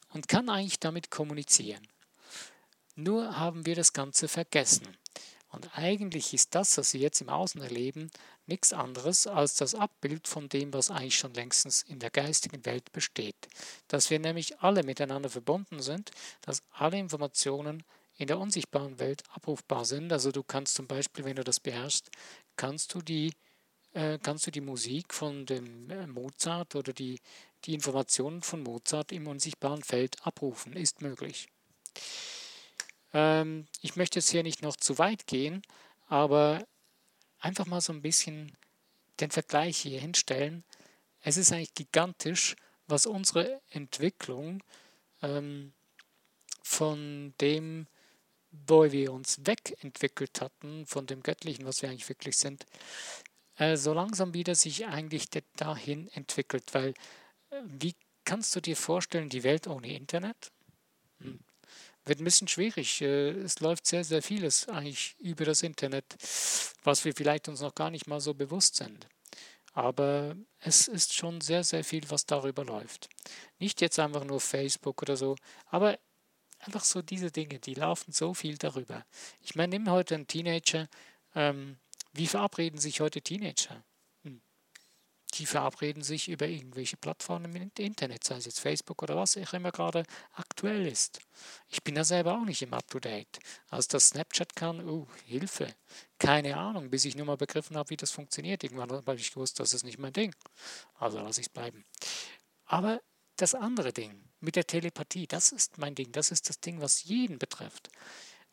und 0.10 0.27
kann 0.27 0.50
eigentlich 0.50 0.79
damit 0.79 1.12
kommunizieren. 1.12 1.88
Nur 3.03 3.39
haben 3.39 3.65
wir 3.65 3.75
das 3.75 3.94
Ganze 3.94 4.27
vergessen. 4.27 4.86
Und 5.51 5.77
eigentlich 5.77 6.34
ist 6.34 6.53
das, 6.53 6.77
was 6.77 6.94
wir 6.94 7.00
jetzt 7.00 7.22
im 7.22 7.29
Außen 7.29 7.62
erleben, 7.62 8.12
nichts 8.46 8.74
anderes 8.74 9.25
als 9.25 9.56
das 9.56 9.74
Abbild 9.74 10.27
von 10.27 10.50
dem, 10.50 10.74
was 10.74 10.91
eigentlich 10.91 11.18
schon 11.18 11.34
längstens 11.34 11.82
in 11.82 12.00
der 12.00 12.10
geistigen 12.10 12.65
Welt 12.65 12.91
besteht. 12.91 13.48
Dass 13.88 14.10
wir 14.10 14.20
nämlich 14.20 14.60
alle 14.60 14.84
miteinander 14.84 15.29
verbunden 15.29 15.82
sind, 15.82 16.12
dass 16.41 16.62
alle 16.72 17.00
Informationen 17.00 17.84
in 18.18 18.27
der 18.27 18.38
unsichtbaren 18.38 19.00
Welt 19.00 19.24
abrufbar 19.32 19.86
sind. 19.86 20.12
Also 20.12 20.34
du 20.34 20.44
kannst 20.44 20.75
zum 20.75 20.86
Beispiel, 20.86 21.24
wenn 21.24 21.38
du 21.38 21.44
das 21.46 21.62
beherrschst, 21.62 22.12
kannst 22.58 22.94
du 22.94 23.01
die 23.01 23.32
äh, 23.94 24.20
kannst 24.22 24.46
du 24.46 24.51
die 24.51 24.62
Musik 24.62 25.13
von 25.13 25.46
dem 25.46 25.89
äh, 25.89 26.06
Mozart 26.06 26.75
oder 26.75 26.91
die, 26.91 27.20
die 27.63 27.74
Informationen 27.74 28.41
von 28.41 28.62
Mozart 28.62 29.13
im 29.13 29.25
unsichtbaren 29.25 29.84
Feld 29.84 30.18
abrufen. 30.27 30.74
Ist 30.74 31.01
möglich. 31.01 31.48
Ähm, 33.13 33.68
ich 33.82 33.96
möchte 33.96 34.20
jetzt 34.20 34.30
hier 34.30 34.44
nicht 34.44 34.62
noch 34.62 34.75
zu 34.75 34.98
weit 34.98 35.28
gehen, 35.28 35.62
aber 36.08 36.66
einfach 37.39 37.66
mal 37.66 37.82
so 37.82 37.94
ein 37.94 38.01
bisschen 38.01 38.56
den 39.20 39.32
Vergleich 39.32 39.78
hier 39.78 40.00
hinstellen. 40.00 40.63
Es 41.22 41.38
ist 41.38 41.51
eigentlich 41.51 41.74
gigantisch, 41.74 42.56
was 42.88 43.06
unsere 43.06 43.62
Entwicklung 43.70 44.63
ähm, 45.22 45.74
von 46.63 47.34
dem, 47.42 47.88
wo 48.51 48.92
wir 48.92 49.13
uns 49.13 49.46
wegentwickelt 49.46 50.42
hatten, 50.42 50.86
von 50.86 51.06
dem 51.06 51.22
Göttlichen, 51.22 51.66
was 51.66 51.82
wir 51.82 51.89
eigentlich 51.89 52.10
wirklich 52.10 52.38
sind, 52.38 52.66
äh, 53.58 53.75
so 53.75 53.94
langsam 53.94 54.34
wieder 54.34 54.56
sich 54.56 54.88
eigentlich 54.88 55.28
dahin 55.56 56.08
entwickelt. 56.10 56.74
Weil, 56.74 56.94
äh, 57.50 57.62
wie 57.66 57.96
kannst 58.24 58.56
du 58.56 58.62
dir 58.62 58.78
vorstellen, 58.78 59.30
die 59.30 59.44
Welt 59.44 59.68
ohne 59.68 59.94
Internet? 59.94 60.51
Hm. 61.20 61.39
Wird 62.10 62.22
ein 62.22 62.24
bisschen 62.24 62.48
schwierig. 62.48 63.01
Äh, 63.01 63.30
es 63.30 63.60
läuft 63.60 63.86
sehr, 63.86 64.04
sehr 64.04 64.24
vieles 64.24 64.68
eigentlich 64.68 65.16
über 65.20 65.46
das 65.46 65.62
Internet, 65.62 66.06
was 66.84 67.06
wir 67.06 67.13
vielleicht 67.13 67.48
uns 67.48 67.62
noch 67.62 67.75
gar 67.75 67.92
nicht 67.92 68.08
mal 68.08 68.20
so 68.20 68.34
bewusst 68.34 68.78
sind. 68.78 69.08
Aber 69.74 70.36
es 70.60 70.88
ist 70.88 71.13
schon 71.13 71.39
sehr, 71.39 71.63
sehr 71.63 71.84
viel, 71.84 72.10
was 72.10 72.25
darüber 72.25 72.66
läuft. 72.66 73.10
Nicht 73.60 73.80
jetzt 73.80 74.00
einfach 74.00 74.24
nur 74.24 74.42
Facebook 74.42 75.04
oder 75.04 75.16
so, 75.16 75.36
aber 75.68 76.00
einfach 76.58 76.84
so 76.84 77.04
diese 77.04 77.30
Dinge, 77.30 77.60
die 77.60 77.75
laufen 77.75 78.12
so 78.12 78.34
viel 78.34 78.58
darüber. 78.58 79.06
Ich 79.44 79.54
meine, 79.54 79.78
nimm 79.78 79.92
heute 79.92 80.16
einen 80.16 80.25
Teenager, 80.25 80.89
ähm, 81.36 81.78
wie 82.13 82.25
verabreden 82.25 82.80
sich 82.80 83.01
heute 83.01 83.22
Teenager? 83.22 83.84
Die 85.39 85.46
verabreden 85.46 86.03
sich 86.03 86.27
über 86.27 86.48
irgendwelche 86.48 86.98
Plattformen 86.98 87.55
im 87.55 87.72
Internet, 87.77 88.25
sei 88.25 88.36
es 88.36 88.46
jetzt 88.46 88.60
Facebook 88.60 89.01
oder 89.01 89.15
was 89.15 89.38
auch 89.38 89.53
immer 89.53 89.72
gerade 89.72 90.03
aktuell 90.34 90.86
ist. 90.86 91.22
Ich 91.69 91.81
bin 91.81 91.96
da 91.96 92.03
selber 92.03 92.34
auch 92.36 92.43
nicht 92.43 92.62
im 92.62 92.74
Up-to-Date. 92.74 93.39
Als 93.69 93.88
das 93.88 94.10
Snapchat 94.10 94.53
kann, 94.58 94.86
uh, 94.86 95.08
Hilfe. 95.25 95.74
Keine 96.17 96.58
Ahnung, 96.58 96.89
bis 96.89 97.05
ich 97.05 97.15
nur 97.15 97.25
mal 97.25 97.38
begriffen 97.38 97.77
habe, 97.77 97.89
wie 97.91 97.98
das 97.98 98.12
funktioniert. 98.12 98.65
Irgendwann 98.65 98.91
habe 98.91 99.15
ich 99.15 99.31
gewusst, 99.31 99.62
das 99.62 99.74
ist 99.74 99.84
nicht 99.84 99.98
mein 99.98 100.12
Ding. 100.12 100.36
Also 100.96 101.19
lasse 101.19 101.39
ich 101.39 101.48
es 101.48 101.53
bleiben. 101.53 101.86
Aber 102.65 103.01
das 103.38 103.55
andere 103.55 103.93
Ding 103.93 104.22
mit 104.41 104.58
der 104.58 104.67
Telepathie, 104.67 105.25
das 105.25 105.53
ist 105.53 105.77
mein 105.77 105.96
Ding. 105.96 106.12
Das 106.12 106.31
ist 106.31 106.50
das 106.50 106.60
Ding, 106.60 106.81
was 106.81 107.05
jeden 107.05 107.39
betrifft. 107.39 107.89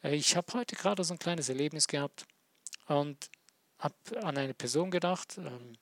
Äh, 0.05 0.15
ich 0.15 0.37
habe 0.37 0.53
heute 0.53 0.77
gerade 0.77 1.03
so 1.03 1.15
ein 1.15 1.19
kleines 1.19 1.49
Erlebnis 1.49 1.89
gehabt 1.89 2.27
und 2.87 3.29
habe 3.81 3.97
an 4.23 4.39
eine 4.39 4.55
Person 4.55 4.93
gedacht, 4.93 5.37
ähm, 5.39 5.77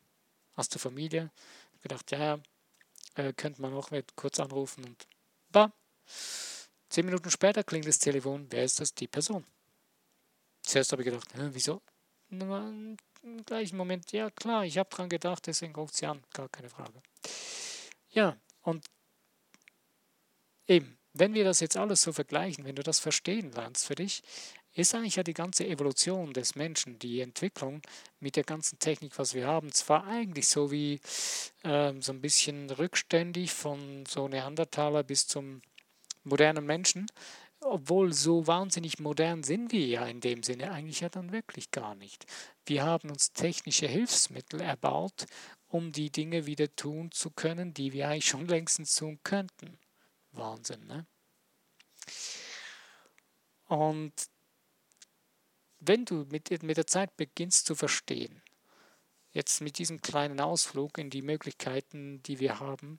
aus 0.57 0.69
der 0.69 0.81
Familie, 0.81 1.31
gedacht, 1.83 2.11
ja, 2.13 2.39
äh, 3.15 3.33
könnte 3.33 3.63
man 3.63 3.75
auch 3.75 3.91
kurz 4.17 4.41
anrufen 4.41 4.85
und 4.85 5.07
bam, 5.51 5.73
zehn 6.89 7.05
Minuten 7.07 7.31
später 7.31 7.63
klingt 7.65 7.87
das 7.87 7.99
Telefon, 7.99 8.47
wer 8.51 8.65
ist 8.65 8.81
das? 8.81 8.95
Die 8.95 9.09
Person. 9.09 9.45
Zuerst 10.63 10.93
habe 10.93 11.03
ich 11.03 11.07
gedacht, 11.07 11.29
wieso? 11.35 11.83
Im 12.31 12.97
gleichen 13.47 13.77
Moment, 13.77 14.13
ja 14.13 14.31
klar, 14.31 14.65
ich 14.65 14.79
habe 14.79 14.91
dran 14.91 15.09
gedacht, 15.09 15.47
deswegen 15.47 15.75
ruft 15.75 15.97
sie 15.97 16.07
an, 16.07 16.23
gar 16.33 16.49
keine 16.49 16.71
Frage. 16.71 17.03
Ja, 18.11 18.37
und 18.63 18.87
eben, 20.67 20.99
wenn 21.13 21.35
wir 21.35 21.45
das 21.45 21.61
jetzt 21.61 21.77
alles 21.77 22.03
so 22.03 22.13
vergleichen, 22.13 22.65
wenn 22.65 22.77
du 22.77 22.83
das 22.83 22.99
verstehen 22.99 23.53
lernst 23.53 23.87
für 23.87 23.95
dich, 23.95 24.23
ist 24.75 24.95
eigentlich 24.95 25.17
ja 25.17 25.23
die 25.23 25.35
ganze 25.35 25.67
Evolution 25.67 26.33
des 26.33 26.57
Menschen, 26.57 26.99
die 26.99 27.21
Entwicklung 27.21 27.81
mit 28.21 28.37
der 28.37 28.45
ganzen 28.45 28.79
Technik, 28.79 29.19
was 29.19 29.35
wir 29.35 29.47
haben, 29.47 29.73
zwar 29.73 30.07
eigentlich 30.07 30.49
so 30.49 30.71
wie 30.71 31.01
ähm, 31.63 32.03
so 32.03 32.13
ein 32.13 32.21
bisschen 32.21 32.71
rückständig 32.71 33.53
von 33.53 34.05
so 34.07 34.29
Neandertaler 34.29 35.05
bis 35.05 35.27
zum 35.27 35.63
modernen 36.25 36.67
Menschen, 36.67 37.07
obwohl 37.61 38.13
so 38.13 38.47
wahnsinnig 38.47 38.99
modern 38.99 39.43
sind 39.43 39.73
wir 39.73 39.87
ja 39.87 40.07
in 40.07 40.21
dem 40.21 40.43
Sinne 40.43 40.71
eigentlich 40.73 41.01
ja 41.01 41.09
dann 41.09 41.33
wirklich 41.33 41.71
gar 41.71 41.95
nicht. 41.95 42.27
Wir 42.67 42.83
haben 42.83 43.11
uns 43.11 43.33
technische 43.33 43.87
Hilfsmittel 43.87 44.61
erbaut, 44.61 45.27
um 45.69 45.93
die 45.93 46.11
Dinge 46.11 46.47
wieder 46.47 46.75
tun 46.75 47.11
zu 47.11 47.31
können, 47.31 47.75
die 47.75 47.93
wir 47.93 48.09
eigentlich 48.09 48.27
schon 48.27 48.47
längstens 48.47 48.95
tun 48.95 49.19
könnten. 49.23 49.79
Wahnsinn, 50.33 50.87
ne? 50.87 51.07
Und 53.67 54.13
wenn 55.87 56.05
du 56.05 56.27
mit, 56.31 56.63
mit 56.63 56.77
der 56.77 56.87
Zeit 56.87 57.17
beginnst 57.17 57.67
zu 57.67 57.75
verstehen, 57.75 58.43
jetzt 59.33 59.61
mit 59.61 59.79
diesem 59.79 60.01
kleinen 60.01 60.41
Ausflug 60.41 60.99
in 60.99 61.11
die 61.11 61.23
Möglichkeiten, 61.23 62.23
die 62.23 62.41
wir 62.41 62.61
haben, 62.61 62.99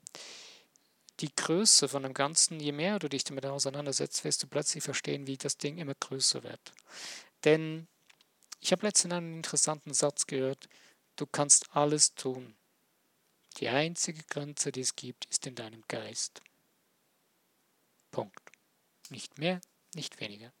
die 1.20 1.34
Größe 1.34 1.88
von 1.88 2.02
dem 2.02 2.12
Ganzen, 2.12 2.60
je 2.60 2.72
mehr 2.72 2.98
du 2.98 3.08
dich 3.08 3.24
damit 3.24 3.46
auseinandersetzt, 3.46 4.24
wirst 4.24 4.42
du 4.42 4.46
plötzlich 4.46 4.84
verstehen, 4.84 5.26
wie 5.26 5.38
das 5.38 5.56
Ding 5.56 5.78
immer 5.78 5.94
größer 5.94 6.42
wird. 6.42 6.72
Denn 7.44 7.88
ich 8.60 8.72
habe 8.72 8.86
letztens 8.86 9.14
einen 9.14 9.36
interessanten 9.36 9.94
Satz 9.94 10.26
gehört, 10.26 10.68
du 11.16 11.26
kannst 11.26 11.74
alles 11.74 12.14
tun. 12.14 12.54
Die 13.58 13.68
einzige 13.68 14.22
Grenze, 14.24 14.72
die 14.72 14.82
es 14.82 14.96
gibt, 14.96 15.24
ist 15.26 15.46
in 15.46 15.54
deinem 15.54 15.82
Geist. 15.88 16.42
Punkt. 18.10 18.40
Nicht 19.08 19.38
mehr, 19.38 19.60
nicht 19.94 20.20
weniger. 20.20 20.52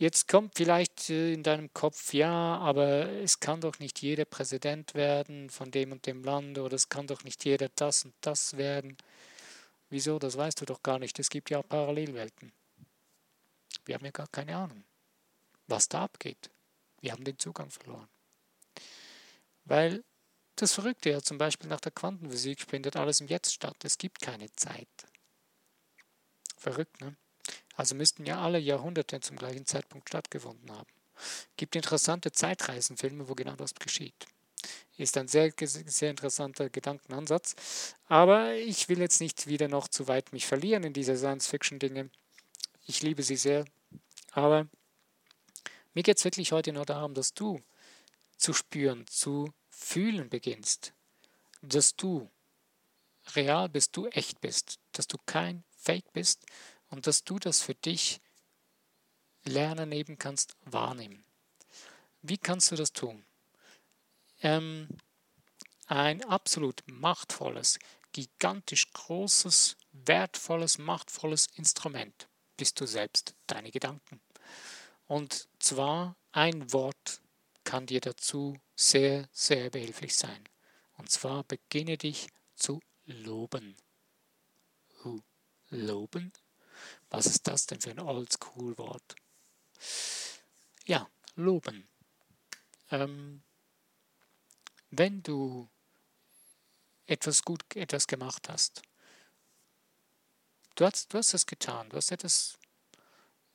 Jetzt 0.00 0.28
kommt 0.28 0.54
vielleicht 0.56 1.10
äh, 1.10 1.34
in 1.34 1.42
deinem 1.42 1.74
Kopf, 1.74 2.14
ja, 2.14 2.56
aber 2.56 3.10
es 3.22 3.38
kann 3.38 3.60
doch 3.60 3.78
nicht 3.80 4.00
jeder 4.00 4.24
Präsident 4.24 4.94
werden 4.94 5.50
von 5.50 5.70
dem 5.70 5.92
und 5.92 6.06
dem 6.06 6.24
Land 6.24 6.56
oder 6.56 6.74
es 6.74 6.88
kann 6.88 7.06
doch 7.06 7.22
nicht 7.22 7.44
jeder 7.44 7.68
das 7.74 8.06
und 8.06 8.14
das 8.22 8.56
werden. 8.56 8.96
Wieso? 9.90 10.18
Das 10.18 10.38
weißt 10.38 10.58
du 10.62 10.64
doch 10.64 10.82
gar 10.82 10.98
nicht. 10.98 11.18
Es 11.18 11.28
gibt 11.28 11.50
ja 11.50 11.60
Parallelwelten. 11.60 12.50
Wir 13.84 13.94
haben 13.94 14.06
ja 14.06 14.10
gar 14.10 14.28
keine 14.28 14.56
Ahnung, 14.56 14.84
was 15.66 15.86
da 15.86 16.04
abgeht. 16.04 16.48
Wir 17.02 17.12
haben 17.12 17.24
den 17.24 17.38
Zugang 17.38 17.68
verloren. 17.68 18.08
Weil 19.66 20.02
das 20.56 20.72
Verrückte 20.72 21.10
ja 21.10 21.20
zum 21.20 21.36
Beispiel 21.36 21.68
nach 21.68 21.80
der 21.80 21.92
Quantenphysik 21.92 22.62
findet 22.62 22.96
alles 22.96 23.20
im 23.20 23.26
Jetzt 23.26 23.52
statt. 23.52 23.76
Es 23.84 23.98
gibt 23.98 24.22
keine 24.22 24.50
Zeit. 24.54 24.88
Verrückt, 26.56 27.02
ne? 27.02 27.18
Also 27.76 27.94
müssten 27.94 28.26
ja 28.26 28.40
alle 28.40 28.58
Jahrhunderte 28.58 29.20
zum 29.20 29.36
gleichen 29.36 29.66
Zeitpunkt 29.66 30.08
stattgefunden 30.08 30.70
haben. 30.70 30.90
Gibt 31.56 31.76
interessante 31.76 32.32
Zeitreisenfilme, 32.32 33.28
wo 33.28 33.34
genau 33.34 33.56
das 33.56 33.74
geschieht. 33.74 34.26
Ist 34.96 35.16
ein 35.16 35.28
sehr, 35.28 35.52
sehr 35.58 36.10
interessanter 36.10 36.68
Gedankenansatz. 36.68 37.94
Aber 38.06 38.54
ich 38.54 38.88
will 38.88 38.98
jetzt 38.98 39.20
nicht 39.20 39.46
wieder 39.46 39.68
noch 39.68 39.88
zu 39.88 40.08
weit 40.08 40.32
mich 40.32 40.46
verlieren 40.46 40.84
in 40.84 40.92
diese 40.92 41.16
Science-Fiction-Dinge. 41.16 42.10
Ich 42.86 43.02
liebe 43.02 43.22
sie 43.22 43.36
sehr. 43.36 43.64
Aber 44.32 44.68
mir 45.94 46.02
geht 46.02 46.18
es 46.18 46.24
wirklich 46.24 46.52
heute 46.52 46.72
nur 46.72 46.84
darum, 46.84 47.14
dass 47.14 47.32
du 47.32 47.60
zu 48.36 48.52
spüren, 48.52 49.06
zu 49.06 49.52
fühlen 49.70 50.28
beginnst, 50.28 50.92
dass 51.62 51.96
du 51.96 52.30
real 53.34 53.68
bist, 53.68 53.96
du 53.96 54.06
echt 54.08 54.40
bist, 54.40 54.78
dass 54.92 55.06
du 55.06 55.16
kein 55.26 55.64
Fake 55.76 56.12
bist 56.12 56.44
und 56.90 57.06
dass 57.06 57.24
du 57.24 57.38
das 57.38 57.62
für 57.62 57.74
dich 57.74 58.20
lernen 59.44 59.92
eben 59.92 60.18
kannst, 60.18 60.56
wahrnehmen. 60.64 61.24
Wie 62.22 62.38
kannst 62.38 62.70
du 62.70 62.76
das 62.76 62.92
tun? 62.92 63.24
Ähm, 64.42 64.88
ein 65.86 66.22
absolut 66.24 66.82
machtvolles, 66.86 67.78
gigantisch 68.12 68.92
großes, 68.92 69.76
wertvolles, 69.92 70.78
machtvolles 70.78 71.46
Instrument 71.54 72.28
bist 72.56 72.80
du 72.80 72.86
selbst, 72.86 73.34
deine 73.46 73.70
Gedanken. 73.70 74.20
Und 75.06 75.48
zwar 75.58 76.16
ein 76.32 76.72
Wort 76.72 77.20
kann 77.64 77.86
dir 77.86 78.00
dazu 78.00 78.56
sehr, 78.76 79.28
sehr 79.32 79.70
behilflich 79.70 80.14
sein. 80.14 80.44
Und 80.98 81.10
zwar 81.10 81.44
beginne 81.44 81.96
dich 81.96 82.28
zu 82.54 82.80
loben. 83.06 83.76
Loben? 85.70 86.32
Was 87.10 87.26
ist 87.26 87.46
das 87.46 87.66
denn 87.66 87.80
für 87.80 87.90
ein 87.90 88.00
Oldschool-Wort? 88.00 89.16
Ja, 90.86 91.08
loben. 91.34 91.88
Ähm, 92.90 93.42
wenn 94.90 95.22
du 95.22 95.68
etwas 97.06 97.42
gut, 97.42 97.64
etwas 97.76 98.06
gemacht 98.06 98.48
hast, 98.48 98.82
du 100.76 100.86
hast, 100.86 101.12
du 101.12 101.18
hast 101.18 101.34
es 101.34 101.46
getan, 101.46 101.88
du 101.90 101.96
hast 101.96 102.10
etwas 102.10 102.58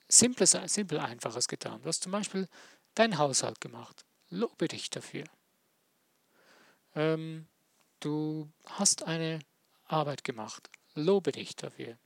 Simples, 0.08 0.52
simpel 0.68 1.00
Einfaches 1.00 1.48
getan. 1.48 1.82
Du 1.82 1.88
hast 1.88 2.04
zum 2.04 2.12
Beispiel 2.12 2.48
deinen 2.94 3.18
Haushalt 3.18 3.60
gemacht. 3.60 4.06
Lobe 4.30 4.68
dich 4.68 4.90
dafür. 4.90 5.26
Ähm, 6.94 7.48
du 8.00 8.52
hast 8.66 9.04
eine 9.04 9.40
Arbeit 9.86 10.24
gemacht. 10.24 10.70
Lobe 10.94 11.32
dich 11.32 11.56
dafür. 11.56 11.98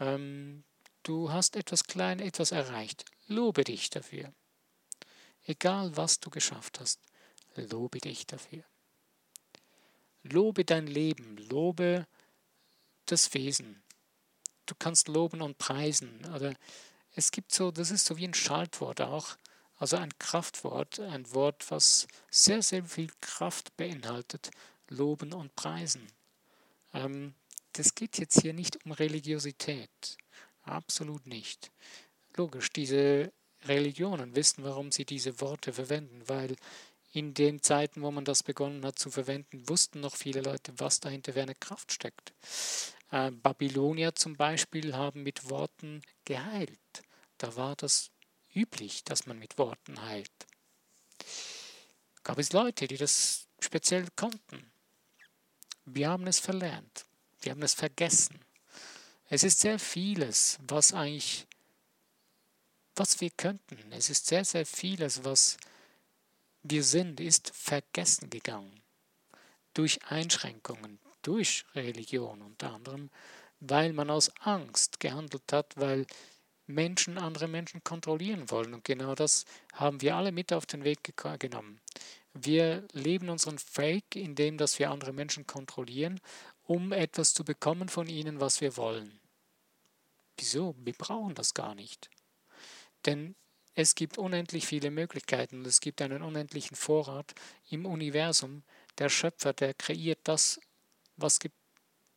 Ähm, 0.00 0.64
du 1.02 1.32
hast 1.32 1.56
etwas 1.56 1.84
klein, 1.84 2.20
etwas 2.20 2.52
erreicht. 2.52 3.04
Lobe 3.26 3.64
dich 3.64 3.90
dafür. 3.90 4.32
Egal 5.44 5.96
was 5.96 6.20
du 6.20 6.30
geschafft 6.30 6.80
hast, 6.80 7.00
lobe 7.54 7.98
dich 7.98 8.26
dafür. 8.26 8.64
Lobe 10.22 10.64
dein 10.64 10.86
Leben, 10.86 11.38
lobe 11.48 12.06
das 13.06 13.32
Wesen. 13.34 13.82
Du 14.66 14.74
kannst 14.78 15.08
loben 15.08 15.40
und 15.40 15.56
preisen. 15.56 16.24
Oder 16.34 16.54
es 17.14 17.30
gibt 17.30 17.54
so, 17.54 17.70
das 17.70 17.90
ist 17.90 18.04
so 18.04 18.16
wie 18.18 18.26
ein 18.26 18.34
Schaltwort 18.34 19.00
auch, 19.00 19.36
also 19.76 19.96
ein 19.96 20.16
Kraftwort, 20.18 21.00
ein 21.00 21.32
Wort, 21.32 21.70
was 21.70 22.06
sehr, 22.30 22.62
sehr 22.62 22.84
viel 22.84 23.10
Kraft 23.20 23.76
beinhaltet, 23.76 24.50
loben 24.88 25.32
und 25.32 25.54
preisen. 25.56 26.06
Ähm, 26.92 27.34
das 27.78 27.94
geht 27.94 28.18
jetzt 28.18 28.40
hier 28.40 28.52
nicht 28.52 28.84
um 28.84 28.92
Religiosität. 28.92 30.18
Absolut 30.62 31.26
nicht. 31.26 31.70
Logisch, 32.36 32.70
diese 32.72 33.32
Religionen 33.64 34.34
wissen, 34.34 34.64
warum 34.64 34.90
sie 34.90 35.04
diese 35.04 35.40
Worte 35.40 35.72
verwenden, 35.72 36.22
weil 36.26 36.56
in 37.12 37.34
den 37.34 37.62
Zeiten, 37.62 38.02
wo 38.02 38.10
man 38.10 38.24
das 38.24 38.42
begonnen 38.42 38.84
hat 38.84 38.98
zu 38.98 39.10
verwenden, 39.10 39.68
wussten 39.68 40.00
noch 40.00 40.16
viele 40.16 40.40
Leute, 40.40 40.72
was 40.78 41.00
dahinter 41.00 41.32
für 41.32 41.42
eine 41.42 41.54
Kraft 41.54 41.92
steckt. 41.92 42.34
Äh, 43.10 43.30
Babylonier 43.30 44.14
zum 44.14 44.36
Beispiel 44.36 44.94
haben 44.94 45.22
mit 45.22 45.48
Worten 45.48 46.02
geheilt. 46.24 47.02
Da 47.38 47.56
war 47.56 47.76
das 47.76 48.10
üblich, 48.54 49.04
dass 49.04 49.26
man 49.26 49.38
mit 49.38 49.56
Worten 49.56 50.02
heilt. 50.02 50.46
Gab 52.24 52.38
es 52.38 52.52
Leute, 52.52 52.88
die 52.88 52.96
das 52.96 53.46
speziell 53.60 54.06
konnten. 54.16 54.70
Wir 55.84 56.10
haben 56.10 56.26
es 56.26 56.38
verlernt. 56.40 57.06
Wir 57.40 57.52
haben 57.52 57.62
es 57.62 57.74
vergessen. 57.74 58.40
Es 59.28 59.42
ist 59.42 59.60
sehr 59.60 59.78
vieles, 59.78 60.58
was 60.66 60.92
eigentlich, 60.92 61.46
was 62.96 63.20
wir 63.20 63.30
könnten. 63.30 63.92
Es 63.92 64.10
ist 64.10 64.26
sehr, 64.26 64.44
sehr 64.44 64.64
vieles, 64.64 65.24
was 65.24 65.58
wir 66.62 66.82
sind, 66.82 67.20
ist 67.20 67.52
vergessen 67.54 68.30
gegangen. 68.30 68.82
Durch 69.74 70.02
Einschränkungen, 70.06 70.98
durch 71.22 71.64
Religion 71.74 72.42
unter 72.42 72.72
anderem, 72.72 73.10
weil 73.60 73.92
man 73.92 74.10
aus 74.10 74.30
Angst 74.40 74.98
gehandelt 75.00 75.52
hat, 75.52 75.76
weil 75.76 76.06
Menschen 76.66 77.18
andere 77.18 77.48
Menschen 77.48 77.82
kontrollieren 77.82 78.50
wollen. 78.50 78.74
Und 78.74 78.84
genau 78.84 79.14
das 79.14 79.44
haben 79.72 80.00
wir 80.00 80.16
alle 80.16 80.32
mit 80.32 80.52
auf 80.52 80.66
den 80.66 80.84
Weg 80.84 81.14
genommen. 81.38 81.80
Wir 82.34 82.86
leben 82.92 83.30
unseren 83.30 83.58
Fake, 83.58 84.14
indem 84.14 84.58
dass 84.58 84.78
wir 84.78 84.90
andere 84.90 85.12
Menschen 85.12 85.46
kontrollieren 85.46 86.20
um 86.68 86.92
etwas 86.92 87.32
zu 87.32 87.44
bekommen 87.44 87.88
von 87.88 88.08
ihnen, 88.08 88.40
was 88.40 88.60
wir 88.60 88.76
wollen. 88.76 89.18
Wieso? 90.36 90.74
Wir 90.78 90.92
brauchen 90.92 91.34
das 91.34 91.54
gar 91.54 91.74
nicht. 91.74 92.10
Denn 93.06 93.34
es 93.74 93.94
gibt 93.94 94.18
unendlich 94.18 94.66
viele 94.66 94.90
Möglichkeiten 94.90 95.60
und 95.60 95.66
es 95.66 95.80
gibt 95.80 96.02
einen 96.02 96.22
unendlichen 96.22 96.76
Vorrat 96.76 97.34
im 97.70 97.86
Universum. 97.86 98.64
Der 98.98 99.08
Schöpfer, 99.08 99.54
der 99.54 99.72
kreiert 99.72 100.20
das, 100.24 100.60
was, 101.16 101.40
ge 101.40 101.50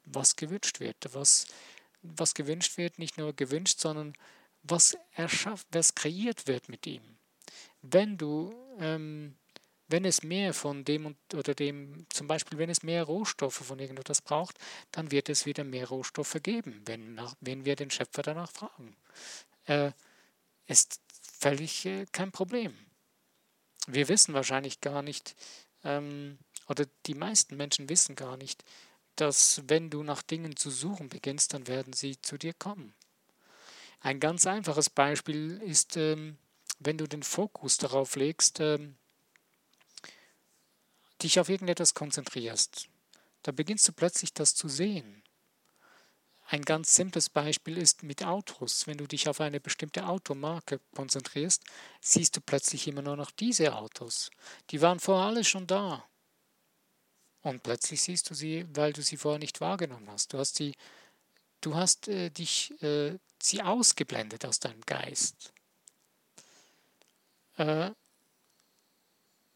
was 0.04 0.36
gewünscht 0.36 0.82
wird. 0.82 0.98
Was, 1.14 1.46
was 2.02 2.34
gewünscht 2.34 2.78
wird, 2.78 3.00
nicht 3.00 3.18
nur 3.18 3.34
gewünscht, 3.34 3.80
sondern 3.80 4.14
was 4.64 4.98
erschafft, 5.14 5.68
was 5.72 5.96
kreiert 5.96 6.48
wird 6.48 6.68
mit 6.68 6.86
ihm. 6.86 7.02
Wenn 7.82 8.18
du 8.18 8.54
ähm, 8.80 9.38
wenn 9.92 10.06
es 10.06 10.24
mehr 10.24 10.54
von 10.54 10.84
dem 10.86 11.06
und, 11.06 11.18
oder 11.34 11.54
dem, 11.54 12.06
zum 12.10 12.28
Beispiel 12.28 12.58
wenn 12.58 12.70
es 12.70 12.84
mehr 12.84 13.04
Rohstoffe 13.04 13.56
von 13.56 13.80
irgendetwas 13.80 14.22
braucht, 14.22 14.58
dann 14.92 15.12
wird 15.12 15.30
es 15.30 15.46
wieder 15.46 15.64
mehr 15.64 15.88
Rohstoffe 15.88 16.38
geben, 16.42 16.82
wenn, 16.86 17.20
wenn 17.40 17.66
wir 17.66 17.76
den 17.76 17.92
Schöpfer 17.92 18.22
danach 18.22 18.52
fragen. 18.52 18.96
Äh, 19.66 19.92
ist 20.68 21.02
völlig 21.22 21.86
äh, 21.86 22.06
kein 22.12 22.32
Problem. 22.32 22.78
Wir 23.88 24.08
wissen 24.08 24.34
wahrscheinlich 24.34 24.82
gar 24.82 25.02
nicht, 25.02 25.36
ähm, 25.84 26.38
oder 26.68 26.86
die 27.06 27.16
meisten 27.16 27.58
Menschen 27.58 27.90
wissen 27.90 28.16
gar 28.16 28.38
nicht, 28.38 28.64
dass 29.16 29.62
wenn 29.68 29.90
du 29.90 30.04
nach 30.04 30.22
Dingen 30.22 30.56
zu 30.56 30.70
suchen 30.72 31.10
beginnst, 31.10 31.54
dann 31.54 31.68
werden 31.68 31.94
sie 31.94 32.22
zu 32.22 32.38
dir 32.38 32.54
kommen. 32.54 32.94
Ein 34.00 34.20
ganz 34.20 34.48
einfaches 34.48 34.90
Beispiel 34.90 35.62
ist, 35.64 35.98
ähm, 35.98 36.38
wenn 36.80 36.98
du 36.98 37.08
den 37.08 37.24
Fokus 37.24 37.78
darauf 37.78 38.16
legst, 38.16 38.60
ähm, 38.60 38.96
dich 41.24 41.40
auf 41.40 41.50
irgendetwas 41.50 41.94
konzentrierst, 41.94 42.90
da 43.44 43.52
beginnst 43.52 43.88
du 43.88 43.94
plötzlich 43.94 44.34
das 44.34 44.56
zu 44.56 44.68
sehen. 44.68 45.24
Ein 46.48 46.64
ganz 46.64 46.96
simples 46.96 47.30
Beispiel 47.30 47.78
ist 47.78 48.04
mit 48.04 48.26
Autos. 48.26 48.86
Wenn 48.86 48.98
du 48.98 49.08
dich 49.08 49.30
auf 49.30 49.40
eine 49.40 49.62
bestimmte 49.62 50.06
Automarke 50.08 50.82
konzentrierst, 50.94 51.64
siehst 52.02 52.36
du 52.36 52.42
plötzlich 52.42 52.88
immer 52.88 53.02
nur 53.02 53.16
noch 53.16 53.32
diese 53.32 53.74
Autos. 53.74 54.32
Die 54.70 54.82
waren 54.82 55.00
vorher 55.00 55.28
alle 55.28 55.46
schon 55.46 55.66
da. 55.66 56.06
Und 57.42 57.64
plötzlich 57.64 58.02
siehst 58.02 58.30
du 58.30 58.34
sie, 58.34 58.66
weil 58.74 58.92
du 58.92 59.02
sie 59.02 59.18
vorher 59.18 59.40
nicht 59.40 59.62
wahrgenommen 59.62 60.10
hast. 60.10 60.34
Du 60.34 60.38
hast 60.38 60.56
sie, 60.56 60.76
du 61.62 61.76
hast 61.76 62.10
äh, 62.10 62.30
dich 62.30 62.72
äh, 62.84 63.18
sie 63.42 63.62
ausgeblendet 63.64 64.46
aus 64.46 64.60
deinem 64.60 64.82
Geist. 64.82 65.54
Äh, 67.56 67.92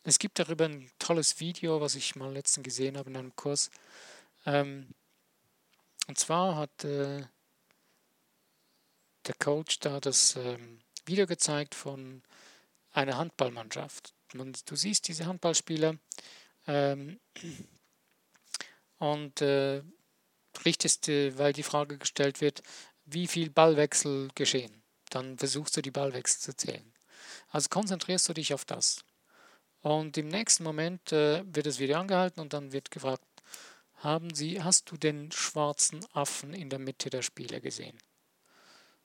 es 0.05 0.19
gibt 0.19 0.37
darüber 0.37 0.65
ein 0.65 0.89
tolles 0.99 1.39
Video, 1.39 1.81
was 1.81 1.95
ich 1.95 2.15
mal 2.15 2.31
letztens 2.31 2.63
gesehen 2.63 2.95
habe 2.95 3.09
in 3.09 3.17
einem 3.17 3.35
Kurs. 3.35 3.71
Ähm, 4.45 4.87
und 6.07 6.19
zwar 6.19 6.55
hat 6.55 6.83
äh, 6.83 7.23
der 9.25 9.35
Coach 9.39 9.79
da 9.79 9.99
das 9.99 10.35
ähm, 10.35 10.79
Video 11.07 11.25
gezeigt 11.25 11.73
von 11.73 12.21
einer 12.91 13.17
Handballmannschaft. 13.17 14.13
Und 14.35 14.69
du 14.69 14.75
siehst 14.75 15.07
diese 15.07 15.25
Handballspieler 15.25 15.97
ähm, 16.67 17.19
und 18.99 19.41
äh, 19.41 19.81
richtest, 20.63 21.09
äh, 21.09 21.35
weil 21.39 21.53
die 21.53 21.63
Frage 21.63 21.97
gestellt 21.97 22.41
wird, 22.41 22.61
wie 23.05 23.25
viel 23.25 23.49
Ballwechsel 23.49 24.29
geschehen. 24.35 24.83
Dann 25.09 25.39
versuchst 25.39 25.75
du 25.77 25.81
die 25.81 25.91
Ballwechsel 25.91 26.41
zu 26.41 26.55
zählen. 26.55 26.93
Also 27.49 27.69
konzentrierst 27.69 28.29
du 28.29 28.33
dich 28.33 28.53
auf 28.53 28.65
das. 28.65 29.03
Und 29.85 30.17
im 30.17 30.29
nächsten 30.29 30.63
Moment 30.63 31.11
äh, 31.11 31.43
wird 31.45 31.67
das 31.67 31.77
Video 31.77 31.99
angehalten 31.99 32.41
und 32.41 32.53
dann 32.53 32.71
wird 32.71 32.89
gefragt, 32.89 33.23
haben 33.97 34.33
Sie, 34.33 34.63
hast 34.63 34.89
du 34.89 34.97
den 34.97 35.31
schwarzen 35.31 36.03
Affen 36.11 36.55
in 36.55 36.71
der 36.71 36.79
Mitte 36.79 37.11
der 37.11 37.21
Spiele 37.21 37.61
gesehen? 37.61 37.95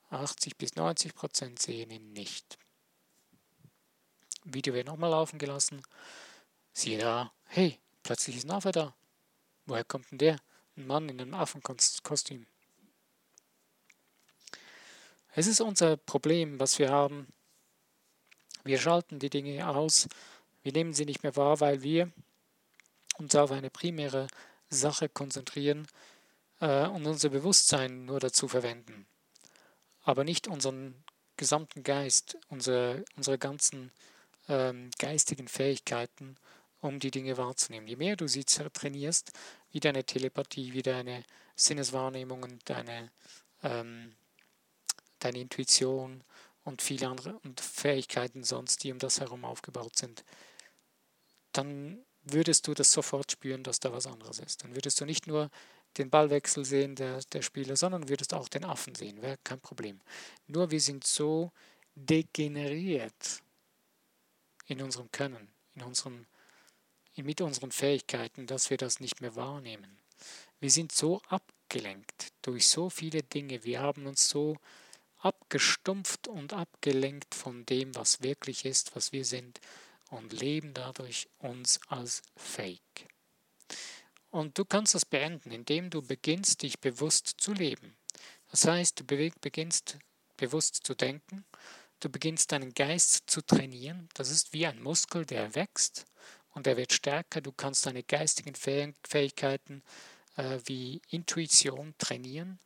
80 0.09 0.57
bis 0.57 0.75
90 0.75 1.13
Prozent 1.13 1.61
sehen 1.61 1.91
ihn 1.91 2.13
nicht. 2.13 2.57
Video 4.43 4.73
wird 4.73 4.87
nochmal 4.87 5.11
laufen 5.11 5.37
gelassen. 5.37 5.83
Siehe 6.73 6.97
da, 6.97 7.31
hey, 7.45 7.77
plötzlich 8.01 8.37
ist 8.37 8.45
ein 8.45 8.51
Affe 8.51 8.71
da. 8.71 8.95
Woher 9.67 9.83
kommt 9.83 10.09
denn 10.09 10.17
der? 10.17 10.37
Ein 10.77 10.87
Mann 10.87 11.09
in 11.09 11.21
einem 11.21 11.35
Affenkostüm. 11.35 12.47
Es 15.35 15.45
ist 15.45 15.61
unser 15.61 15.95
Problem, 15.95 16.59
was 16.59 16.79
wir 16.79 16.89
haben. 16.89 17.27
Wir 18.63 18.79
schalten 18.79 19.19
die 19.19 19.29
Dinge 19.29 19.67
aus, 19.67 20.07
wir 20.63 20.71
nehmen 20.71 20.93
sie 20.93 21.05
nicht 21.05 21.23
mehr 21.23 21.35
wahr, 21.35 21.59
weil 21.59 21.81
wir 21.81 22.11
uns 23.17 23.35
auf 23.35 23.51
eine 23.51 23.69
primäre 23.69 24.27
Sache 24.69 25.09
konzentrieren 25.09 25.87
äh, 26.59 26.87
und 26.87 27.05
unser 27.05 27.29
Bewusstsein 27.29 28.05
nur 28.05 28.19
dazu 28.19 28.47
verwenden, 28.47 29.05
aber 30.03 30.23
nicht 30.23 30.47
unseren 30.47 31.03
gesamten 31.37 31.83
Geist, 31.83 32.37
unsere, 32.49 33.03
unsere 33.15 33.37
ganzen 33.37 33.91
ähm, 34.47 34.89
geistigen 34.99 35.47
Fähigkeiten, 35.47 36.37
um 36.81 36.99
die 36.99 37.11
Dinge 37.11 37.37
wahrzunehmen. 37.37 37.87
Je 37.87 37.95
mehr 37.95 38.15
du 38.15 38.27
sie 38.27 38.43
trainierst, 38.43 39.31
wie 39.71 39.79
deine 39.79 40.03
Telepathie, 40.03 40.73
wie 40.73 40.81
deine 40.81 41.23
Sinneswahrnehmung 41.55 42.59
deine, 42.65 43.11
ähm, 43.63 44.15
deine 45.19 45.39
Intuition 45.39 46.23
und 46.63 46.81
viele 46.81 47.07
andere 47.07 47.39
und 47.43 47.61
Fähigkeiten 47.61 48.43
sonst, 48.43 48.83
die 48.83 48.91
um 48.91 48.99
das 48.99 49.19
herum 49.19 49.45
aufgebaut 49.45 49.97
sind, 49.97 50.23
dann 51.53 52.03
würdest 52.23 52.67
du 52.67 52.73
das 52.73 52.91
sofort 52.91 53.31
spüren, 53.31 53.63
dass 53.63 53.79
da 53.79 53.91
was 53.91 54.07
anderes 54.07 54.39
ist. 54.39 54.63
Dann 54.63 54.75
würdest 54.75 54.99
du 55.01 55.05
nicht 55.05 55.27
nur 55.27 55.49
den 55.97 56.09
Ballwechsel 56.09 56.63
sehen 56.65 56.95
der, 56.95 57.21
der 57.33 57.41
Spieler, 57.41 57.75
sondern 57.75 58.09
würdest 58.09 58.33
auch 58.33 58.47
den 58.47 58.63
Affen 58.63 58.95
sehen. 58.95 59.21
Wäre 59.21 59.37
kein 59.43 59.59
Problem. 59.59 59.99
Nur 60.47 60.71
wir 60.71 60.79
sind 60.79 61.05
so 61.05 61.51
degeneriert 61.95 63.41
in 64.67 64.81
unserem 64.81 65.11
Können, 65.11 65.49
in 65.75 65.83
unserem, 65.83 66.25
mit 67.15 67.41
unseren 67.41 67.71
Fähigkeiten, 67.71 68.47
dass 68.47 68.69
wir 68.69 68.77
das 68.77 68.99
nicht 68.99 69.21
mehr 69.21 69.35
wahrnehmen. 69.35 69.97
Wir 70.59 70.71
sind 70.71 70.91
so 70.91 71.21
abgelenkt 71.27 72.31
durch 72.41 72.67
so 72.67 72.89
viele 72.89 73.23
Dinge. 73.23 73.63
Wir 73.63 73.81
haben 73.81 74.05
uns 74.05 74.29
so 74.29 74.57
abgestumpft 75.17 76.27
und 76.27 76.53
abgelenkt 76.53 77.35
von 77.35 77.65
dem, 77.65 77.93
was 77.95 78.21
wirklich 78.21 78.65
ist, 78.65 78.95
was 78.95 79.11
wir 79.11 79.25
sind 79.25 79.59
und 80.11 80.33
leben 80.33 80.73
dadurch 80.73 81.27
uns 81.39 81.79
als 81.87 82.21
Fake. 82.35 83.07
Und 84.29 84.57
du 84.57 84.65
kannst 84.65 84.93
das 84.93 85.05
beenden, 85.05 85.51
indem 85.51 85.89
du 85.89 86.01
beginnst, 86.01 86.61
dich 86.61 86.79
bewusst 86.79 87.35
zu 87.37 87.53
leben. 87.53 87.97
Das 88.49 88.67
heißt, 88.67 88.99
du 88.99 89.03
beginnst 89.03 89.97
bewusst 90.37 90.81
zu 90.85 90.95
denken, 90.95 91.45
du 91.99 92.09
beginnst 92.09 92.51
deinen 92.51 92.73
Geist 92.73 93.29
zu 93.29 93.41
trainieren. 93.41 94.09
Das 94.13 94.29
ist 94.29 94.53
wie 94.53 94.65
ein 94.67 94.81
Muskel, 94.81 95.25
der 95.25 95.55
wächst 95.55 96.05
und 96.51 96.65
der 96.65 96.77
wird 96.77 96.93
stärker. 96.93 97.41
Du 97.41 97.51
kannst 97.51 97.85
deine 97.85 98.03
geistigen 98.03 98.55
Fähigkeiten 98.55 99.83
äh, 100.35 100.59
wie 100.65 101.01
Intuition 101.09 101.93
trainieren. 101.97 102.59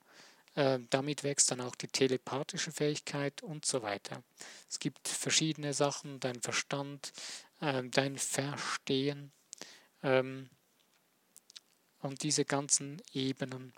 Äh, 0.55 0.79
damit 0.89 1.23
wächst 1.23 1.51
dann 1.51 1.61
auch 1.61 1.75
die 1.75 1.89
telepathische 1.89 2.71
Fähigkeit 2.71 3.43
und 3.43 3.65
so 3.65 3.81
weiter. 3.81 4.23
Es 4.69 4.79
gibt 4.79 5.07
verschiedene 5.07 5.73
Sachen, 5.73 6.19
dein 6.21 6.41
Verstand, 6.41 7.11
äh, 7.59 7.83
dein 7.83 8.17
Verstehen 8.17 9.33
ähm, 10.01 10.49
und 11.99 12.23
diese 12.23 12.45
ganzen 12.45 13.01
Ebenen 13.11 13.73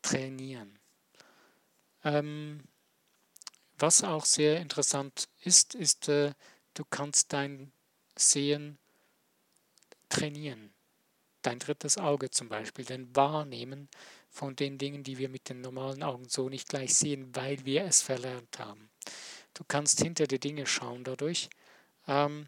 trainieren. 0.00 0.78
Ähm, 2.02 2.62
was 3.78 4.02
auch 4.02 4.24
sehr 4.24 4.58
interessant 4.60 5.28
ist, 5.40 5.74
ist, 5.74 6.08
äh, 6.08 6.32
du 6.74 6.84
kannst 6.88 7.32
dein 7.32 7.72
Sehen 8.16 8.78
trainieren. 10.08 10.72
Dein 11.42 11.58
drittes 11.58 11.98
Auge 11.98 12.30
zum 12.30 12.48
Beispiel, 12.48 12.84
dein 12.84 13.14
Wahrnehmen 13.16 13.88
von 14.32 14.56
den 14.56 14.78
Dingen, 14.78 15.04
die 15.04 15.18
wir 15.18 15.28
mit 15.28 15.50
den 15.50 15.60
normalen 15.60 16.02
Augen 16.02 16.28
so 16.28 16.48
nicht 16.48 16.68
gleich 16.68 16.94
sehen, 16.94 17.36
weil 17.36 17.64
wir 17.66 17.84
es 17.84 18.00
verlernt 18.00 18.58
haben. 18.58 18.90
Du 19.52 19.62
kannst 19.68 20.00
hinter 20.00 20.26
die 20.26 20.40
Dinge 20.40 20.66
schauen 20.66 21.04
dadurch. 21.04 21.50
Ähm, 22.08 22.46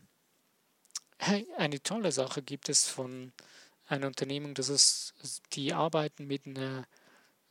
eine 1.18 1.82
tolle 1.82 2.10
Sache 2.10 2.42
gibt 2.42 2.70
es 2.70 2.88
von 2.88 3.32
einer 3.86 4.06
Unternehmung, 4.06 4.54
das 4.54 4.70
ist, 4.70 5.12
die 5.52 5.74
arbeiten 5.74 6.26
mit 6.26 6.46
einer 6.46 6.86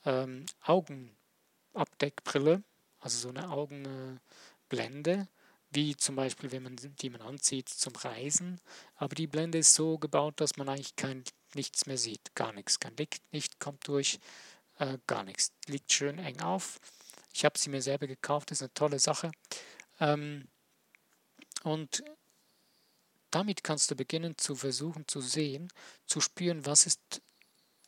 ähm, 0.03 0.47
Augenabdeckbrille, 0.63 2.63
also 2.99 3.19
so 3.19 3.29
eine 3.29 3.51
Augenblende, 3.51 5.27
wie 5.69 5.95
zum 5.95 6.15
Beispiel, 6.15 6.51
wenn 6.51 6.63
man 6.63 6.75
die 6.75 7.11
man 7.11 7.21
anzieht 7.21 7.69
zum 7.69 7.95
Reisen. 7.95 8.59
Aber 8.95 9.13
die 9.13 9.27
Blende 9.27 9.59
ist 9.59 9.75
so 9.75 9.99
gebaut, 9.99 10.41
dass 10.41 10.57
man 10.57 10.69
eigentlich 10.69 10.95
kein 10.95 11.23
nichts 11.55 11.85
mehr 11.85 11.97
sieht, 11.97 12.35
gar 12.35 12.53
nichts. 12.53 12.79
Kein 12.79 12.95
Licht, 13.31 13.59
kommt 13.59 13.87
durch, 13.87 14.19
äh, 14.77 14.97
gar 15.07 15.23
nichts. 15.23 15.51
Liegt 15.67 15.91
schön 15.91 16.19
eng 16.19 16.41
auf. 16.41 16.79
Ich 17.33 17.45
habe 17.45 17.57
sie 17.57 17.69
mir 17.69 17.81
selber 17.81 18.07
gekauft, 18.07 18.51
ist 18.51 18.61
eine 18.61 18.73
tolle 18.73 18.99
Sache. 18.99 19.31
Ähm, 19.99 20.47
und 21.63 22.03
damit 23.31 23.63
kannst 23.63 23.89
du 23.89 23.95
beginnen 23.95 24.37
zu 24.37 24.55
versuchen 24.55 25.07
zu 25.07 25.19
sehen, 25.19 25.69
zu 26.05 26.21
spüren, 26.21 26.65
was 26.65 26.85
ist, 26.85 27.21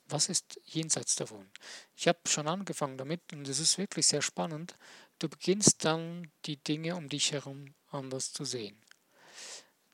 was 0.08 0.28
ist 0.28 0.60
jenseits 0.64 1.16
davon. 1.16 1.50
Ich 1.96 2.08
habe 2.08 2.20
schon 2.28 2.48
angefangen 2.48 2.98
damit 2.98 3.22
und 3.32 3.48
es 3.48 3.60
ist 3.60 3.78
wirklich 3.78 4.08
sehr 4.08 4.24
spannend. 4.24 4.76
Du 5.20 5.30
beginnst 5.30 5.86
dann 5.86 6.32
die 6.46 6.58
Dinge 6.58 6.96
um 6.96 7.10
dich 7.10 7.32
herum 7.32 7.76
anders 7.92 8.34
zu 8.34 8.44
sehen. 8.44 8.82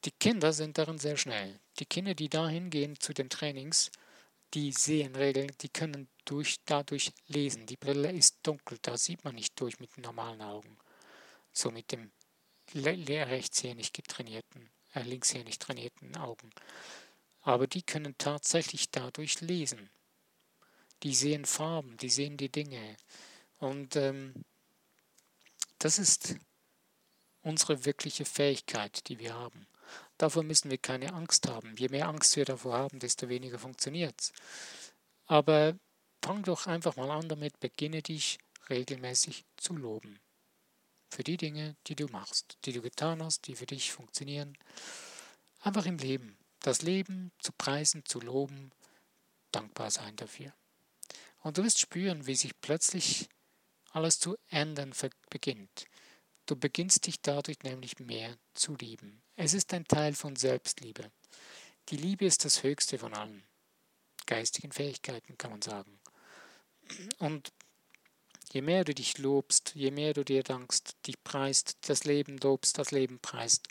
Die 0.06 0.12
Kinder 0.12 0.54
sind 0.54 0.78
darin 0.78 0.98
sehr 0.98 1.18
schnell. 1.18 1.60
Die 1.82 1.88
Kinder, 1.88 2.14
die 2.14 2.30
da 2.30 2.48
hingehen 2.48 3.00
zu 3.00 3.12
den 3.12 3.28
Trainings, 3.28 3.90
die 4.54 4.72
sehen 4.72 5.16
Regeln, 5.16 5.52
die 5.62 5.70
können 5.70 6.08
durch, 6.26 6.58
dadurch 6.66 7.12
lesen. 7.26 7.66
Die 7.66 7.76
Brille 7.76 8.12
ist 8.12 8.38
dunkel, 8.44 8.78
da 8.84 8.98
sieht 8.98 9.24
man 9.24 9.34
nicht 9.34 9.60
durch 9.60 9.80
mit 9.80 9.98
normalen 9.98 10.44
Augen. 10.44 10.78
So 11.52 11.72
mit 11.72 11.92
dem 11.92 12.12
rechtshähnig 12.76 13.94
getrainierten, 13.94 14.70
äh, 14.94 15.02
linkshähnig 15.02 15.58
trainierten 15.58 16.16
Augen. 16.18 16.52
Aber 17.42 17.66
die 17.66 17.82
können 17.82 18.16
tatsächlich 18.16 18.92
dadurch 18.92 19.42
lesen. 19.42 19.90
Die 21.02 21.16
sehen 21.16 21.46
Farben, 21.46 21.98
die 21.98 22.12
sehen 22.12 22.38
die 22.38 22.52
Dinge. 22.52 22.96
Und 23.58 23.96
ähm, 23.96 24.36
das 25.80 25.98
ist 25.98 26.36
unsere 27.42 27.86
wirkliche 27.86 28.26
Fähigkeit, 28.26 29.10
die 29.10 29.18
wir 29.18 29.34
haben. 29.34 29.66
Davor 30.22 30.44
müssen 30.44 30.70
wir 30.70 30.78
keine 30.78 31.14
Angst 31.14 31.48
haben. 31.48 31.76
Je 31.78 31.90
mehr 31.90 32.08
Angst 32.08 32.36
wir 32.36 32.46
davor 32.46 32.78
haben, 32.78 33.00
desto 33.00 33.28
weniger 33.28 33.58
funktioniert 33.58 34.22
es. 34.22 34.32
Aber 35.26 35.76
fang 36.22 36.44
doch 36.44 36.68
einfach 36.68 36.96
mal 36.96 37.10
an 37.10 37.28
damit, 37.28 37.60
beginne 37.60 38.04
dich 38.04 38.38
regelmäßig 38.70 39.46
zu 39.58 39.76
loben. 39.76 40.20
Für 41.10 41.24
die 41.24 41.38
Dinge, 41.38 41.76
die 41.88 41.96
du 41.96 42.06
machst, 42.10 42.60
die 42.66 42.72
du 42.72 42.84
getan 42.84 43.24
hast, 43.24 43.48
die 43.48 43.56
für 43.56 43.66
dich 43.66 43.92
funktionieren. 43.92 44.56
Einfach 45.62 45.88
im 45.88 45.98
Leben. 45.98 46.38
Das 46.60 46.84
Leben 46.84 47.32
zu 47.40 47.52
preisen, 47.52 48.06
zu 48.06 48.20
loben, 48.20 48.70
dankbar 49.52 49.90
sein 49.90 50.16
dafür. 50.18 50.54
Und 51.40 51.58
du 51.58 51.64
wirst 51.64 51.80
spüren, 51.80 52.28
wie 52.28 52.36
sich 52.36 52.62
plötzlich 52.62 53.28
alles 53.90 54.20
zu 54.20 54.38
ändern 54.50 54.94
beginnt. 55.32 55.88
Du 56.46 56.56
beginnst 56.56 57.06
dich 57.08 57.22
dadurch 57.22 57.60
nämlich 57.64 58.00
mehr 58.00 58.38
zu 58.54 58.76
lieben. 58.76 59.22
Es 59.36 59.54
ist 59.54 59.74
ein 59.74 59.86
Teil 59.86 60.14
von 60.14 60.36
Selbstliebe. 60.36 61.12
Die 61.90 61.98
Liebe 61.98 62.26
ist 62.26 62.46
das 62.46 62.64
Höchste 62.64 62.98
von 62.98 63.14
allen 63.14 63.44
geistigen 64.26 64.72
Fähigkeiten, 64.72 65.38
kann 65.38 65.52
man 65.52 65.62
sagen. 65.62 66.00
Und 67.20 67.52
je 68.52 68.62
mehr 68.62 68.84
du 68.84 68.94
dich 68.94 69.18
lobst, 69.18 69.74
je 69.76 69.92
mehr 69.92 70.14
du 70.14 70.24
dir 70.24 70.44
dankst, 70.44 70.96
dich 71.08 71.24
preist, 71.24 71.78
das 71.90 72.04
Leben 72.04 72.38
lobst, 72.38 72.78
das 72.78 72.92
Leben 72.92 73.20
preist, 73.20 73.68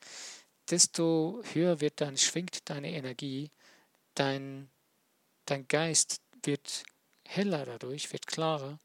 desto 0.71 1.43
höher 1.53 1.81
wird 1.81 2.01
dein, 2.01 2.17
schwingt 2.17 2.69
deine 2.69 2.93
Energie, 2.93 3.51
dein, 4.15 4.71
dein 5.47 5.67
Geist 5.69 6.21
wird 6.43 6.85
heller 7.27 7.65
dadurch, 7.65 8.13
wird 8.13 8.27
klarer 8.27 8.79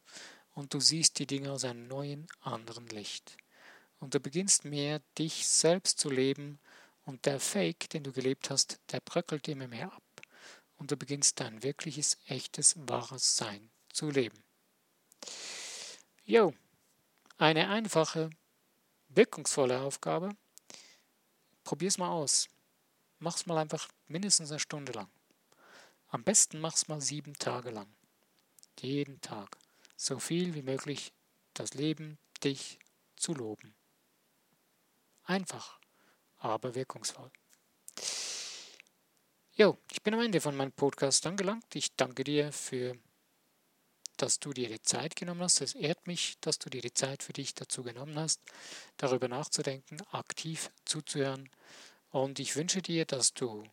und 0.54 0.74
du 0.74 0.80
siehst 0.80 1.19
die 1.19 1.28
Dinge 1.28 1.52
aus 1.52 1.65
einem 1.65 1.88
neuen, 1.88 2.28
anderen 2.41 2.88
Licht. 2.88 3.38
Und 4.06 4.13
du 4.13 4.20
beginnst 4.20 4.65
mehr, 4.65 5.02
dich 5.18 5.48
selbst 5.48 6.00
zu 6.00 6.12
leben 6.12 6.60
und 7.06 7.26
der 7.26 7.39
Fake, 7.39 7.89
den 7.89 8.04
du 8.04 8.12
gelebt 8.12 8.52
hast, 8.52 8.80
der 8.91 9.00
bröckelt 9.00 9.48
immer 9.48 9.68
mehr 9.68 9.91
ab. 9.91 10.04
Und 10.78 10.91
du 10.91 10.96
beginnst 10.96 11.39
dein 11.39 11.63
wirkliches, 11.63 12.20
echtes, 12.28 12.76
wahres 12.78 13.36
Sein 13.36 13.72
zu 13.91 14.12
leben. 14.12 14.44
Jo, 16.24 16.54
eine 17.39 17.68
einfache, 17.68 18.30
wirkungsvolle 19.08 19.82
Aufgabe. 19.82 20.38
Probier's 21.63 21.98
mal 21.98 22.12
aus. 22.12 22.48
Mach's 23.18 23.48
mal 23.48 23.58
einfach 23.58 23.89
mindestens 24.06 24.52
eine 24.52 24.60
Stunde 24.60 24.91
lang. 24.91 25.10
Am 26.10 26.24
besten 26.24 26.60
mach's 26.60 26.88
mal 26.88 27.02
sieben 27.02 27.34
Tage 27.34 27.72
lang. 27.72 27.91
Jeden 28.82 29.20
Tag. 29.22 29.58
So 29.98 30.20
viel 30.20 30.54
wie 30.54 30.62
möglich 30.62 31.12
das 31.56 31.74
Leben, 31.74 32.20
dich 32.44 32.78
zu 33.15 33.34
loben. 33.34 33.74
Einfach, 35.26 35.80
aber 36.38 36.76
wirkungsvoll. 36.76 37.32
Jo, 39.54 39.78
ich 39.92 40.02
bin 40.02 40.14
am 40.14 40.22
Ende 40.22 40.42
von 40.42 40.56
meinem 40.56 40.72
Podcast 40.72 41.26
angelangt. 41.26 41.76
Ich 41.76 41.96
danke 41.96 42.24
dir 42.24 42.52
für 42.52 42.98
dass 44.18 44.40
du 44.40 44.54
dir 44.54 44.70
die 44.70 44.82
Zeit 44.82 45.16
genommen 45.16 45.42
hast. 45.42 45.62
Es 45.62 45.76
ehrt 45.76 46.08
mich, 46.08 46.38
dass 46.42 46.60
du 46.60 46.70
dir 46.70 46.82
die 46.82 46.94
Zeit 46.94 47.24
für 47.24 47.34
dich 47.34 47.54
dazu 47.54 47.84
genommen 47.84 48.18
hast, 48.18 48.42
darüber 48.98 49.28
nachzudenken, 49.28 50.02
aktiv 50.12 50.72
zuzuhören. 50.86 51.50
Und 52.10 52.40
ich 52.40 52.56
wünsche 52.56 52.82
dir, 52.82 53.06
dass 53.06 53.34
du 53.34 53.64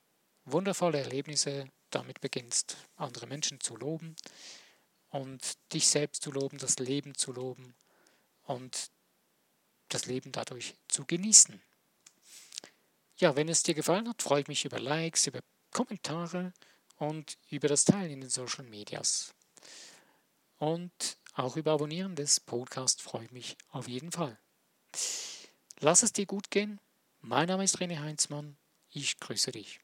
wundervolle 0.45 1.01
Erlebnisse 1.01 1.67
damit 1.91 2.21
beginnst, 2.21 2.77
andere 2.97 3.27
Menschen 3.27 3.61
zu 3.61 3.77
loben 3.77 4.17
und 5.11 5.59
dich 5.73 5.87
selbst 5.87 6.23
zu 6.23 6.33
loben, 6.33 6.59
das 6.59 6.79
Leben 6.79 7.15
zu 7.15 7.33
loben 7.33 7.75
und 8.45 8.91
das 9.95 10.07
Leben 10.07 10.33
dadurch 10.33 10.75
zu 10.89 11.05
genießen. 11.05 11.61
Ja, 13.17 13.37
wenn 13.37 13.49
es 13.49 13.63
dir 13.63 13.75
gefallen 13.75 14.09
hat, 14.09 14.23
freue 14.23 14.41
ich 14.41 14.49
mich 14.49 14.65
über 14.65 14.79
Likes, 14.79 15.27
über 15.27 15.41
Kommentare 15.71 16.53
und 16.97 17.39
über 17.49 17.69
das 17.69 17.85
Teilen 17.85 18.11
in 18.11 18.21
den 18.21 18.31
Social 18.31 18.65
Medias. 18.65 19.35
Und 20.59 21.19
auch 21.35 21.57
über 21.57 21.73
Abonnieren 21.73 22.15
des 22.15 22.41
Podcasts 22.41 23.03
freue 23.03 23.25
ich 23.25 23.33
mich 23.33 23.57
auf 23.71 23.89
jeden 23.89 24.13
Fall. 24.13 24.39
Lass 25.81 26.03
es 26.03 26.13
dir 26.13 26.27
gut 26.27 26.51
gehen. 26.51 26.81
Mein 27.21 27.49
Name 27.49 27.65
ist 27.65 27.79
René 27.79 27.99
Heinzmann. 28.01 28.57
Ich 28.91 29.19
grüße 29.19 29.53
dich. 29.53 29.81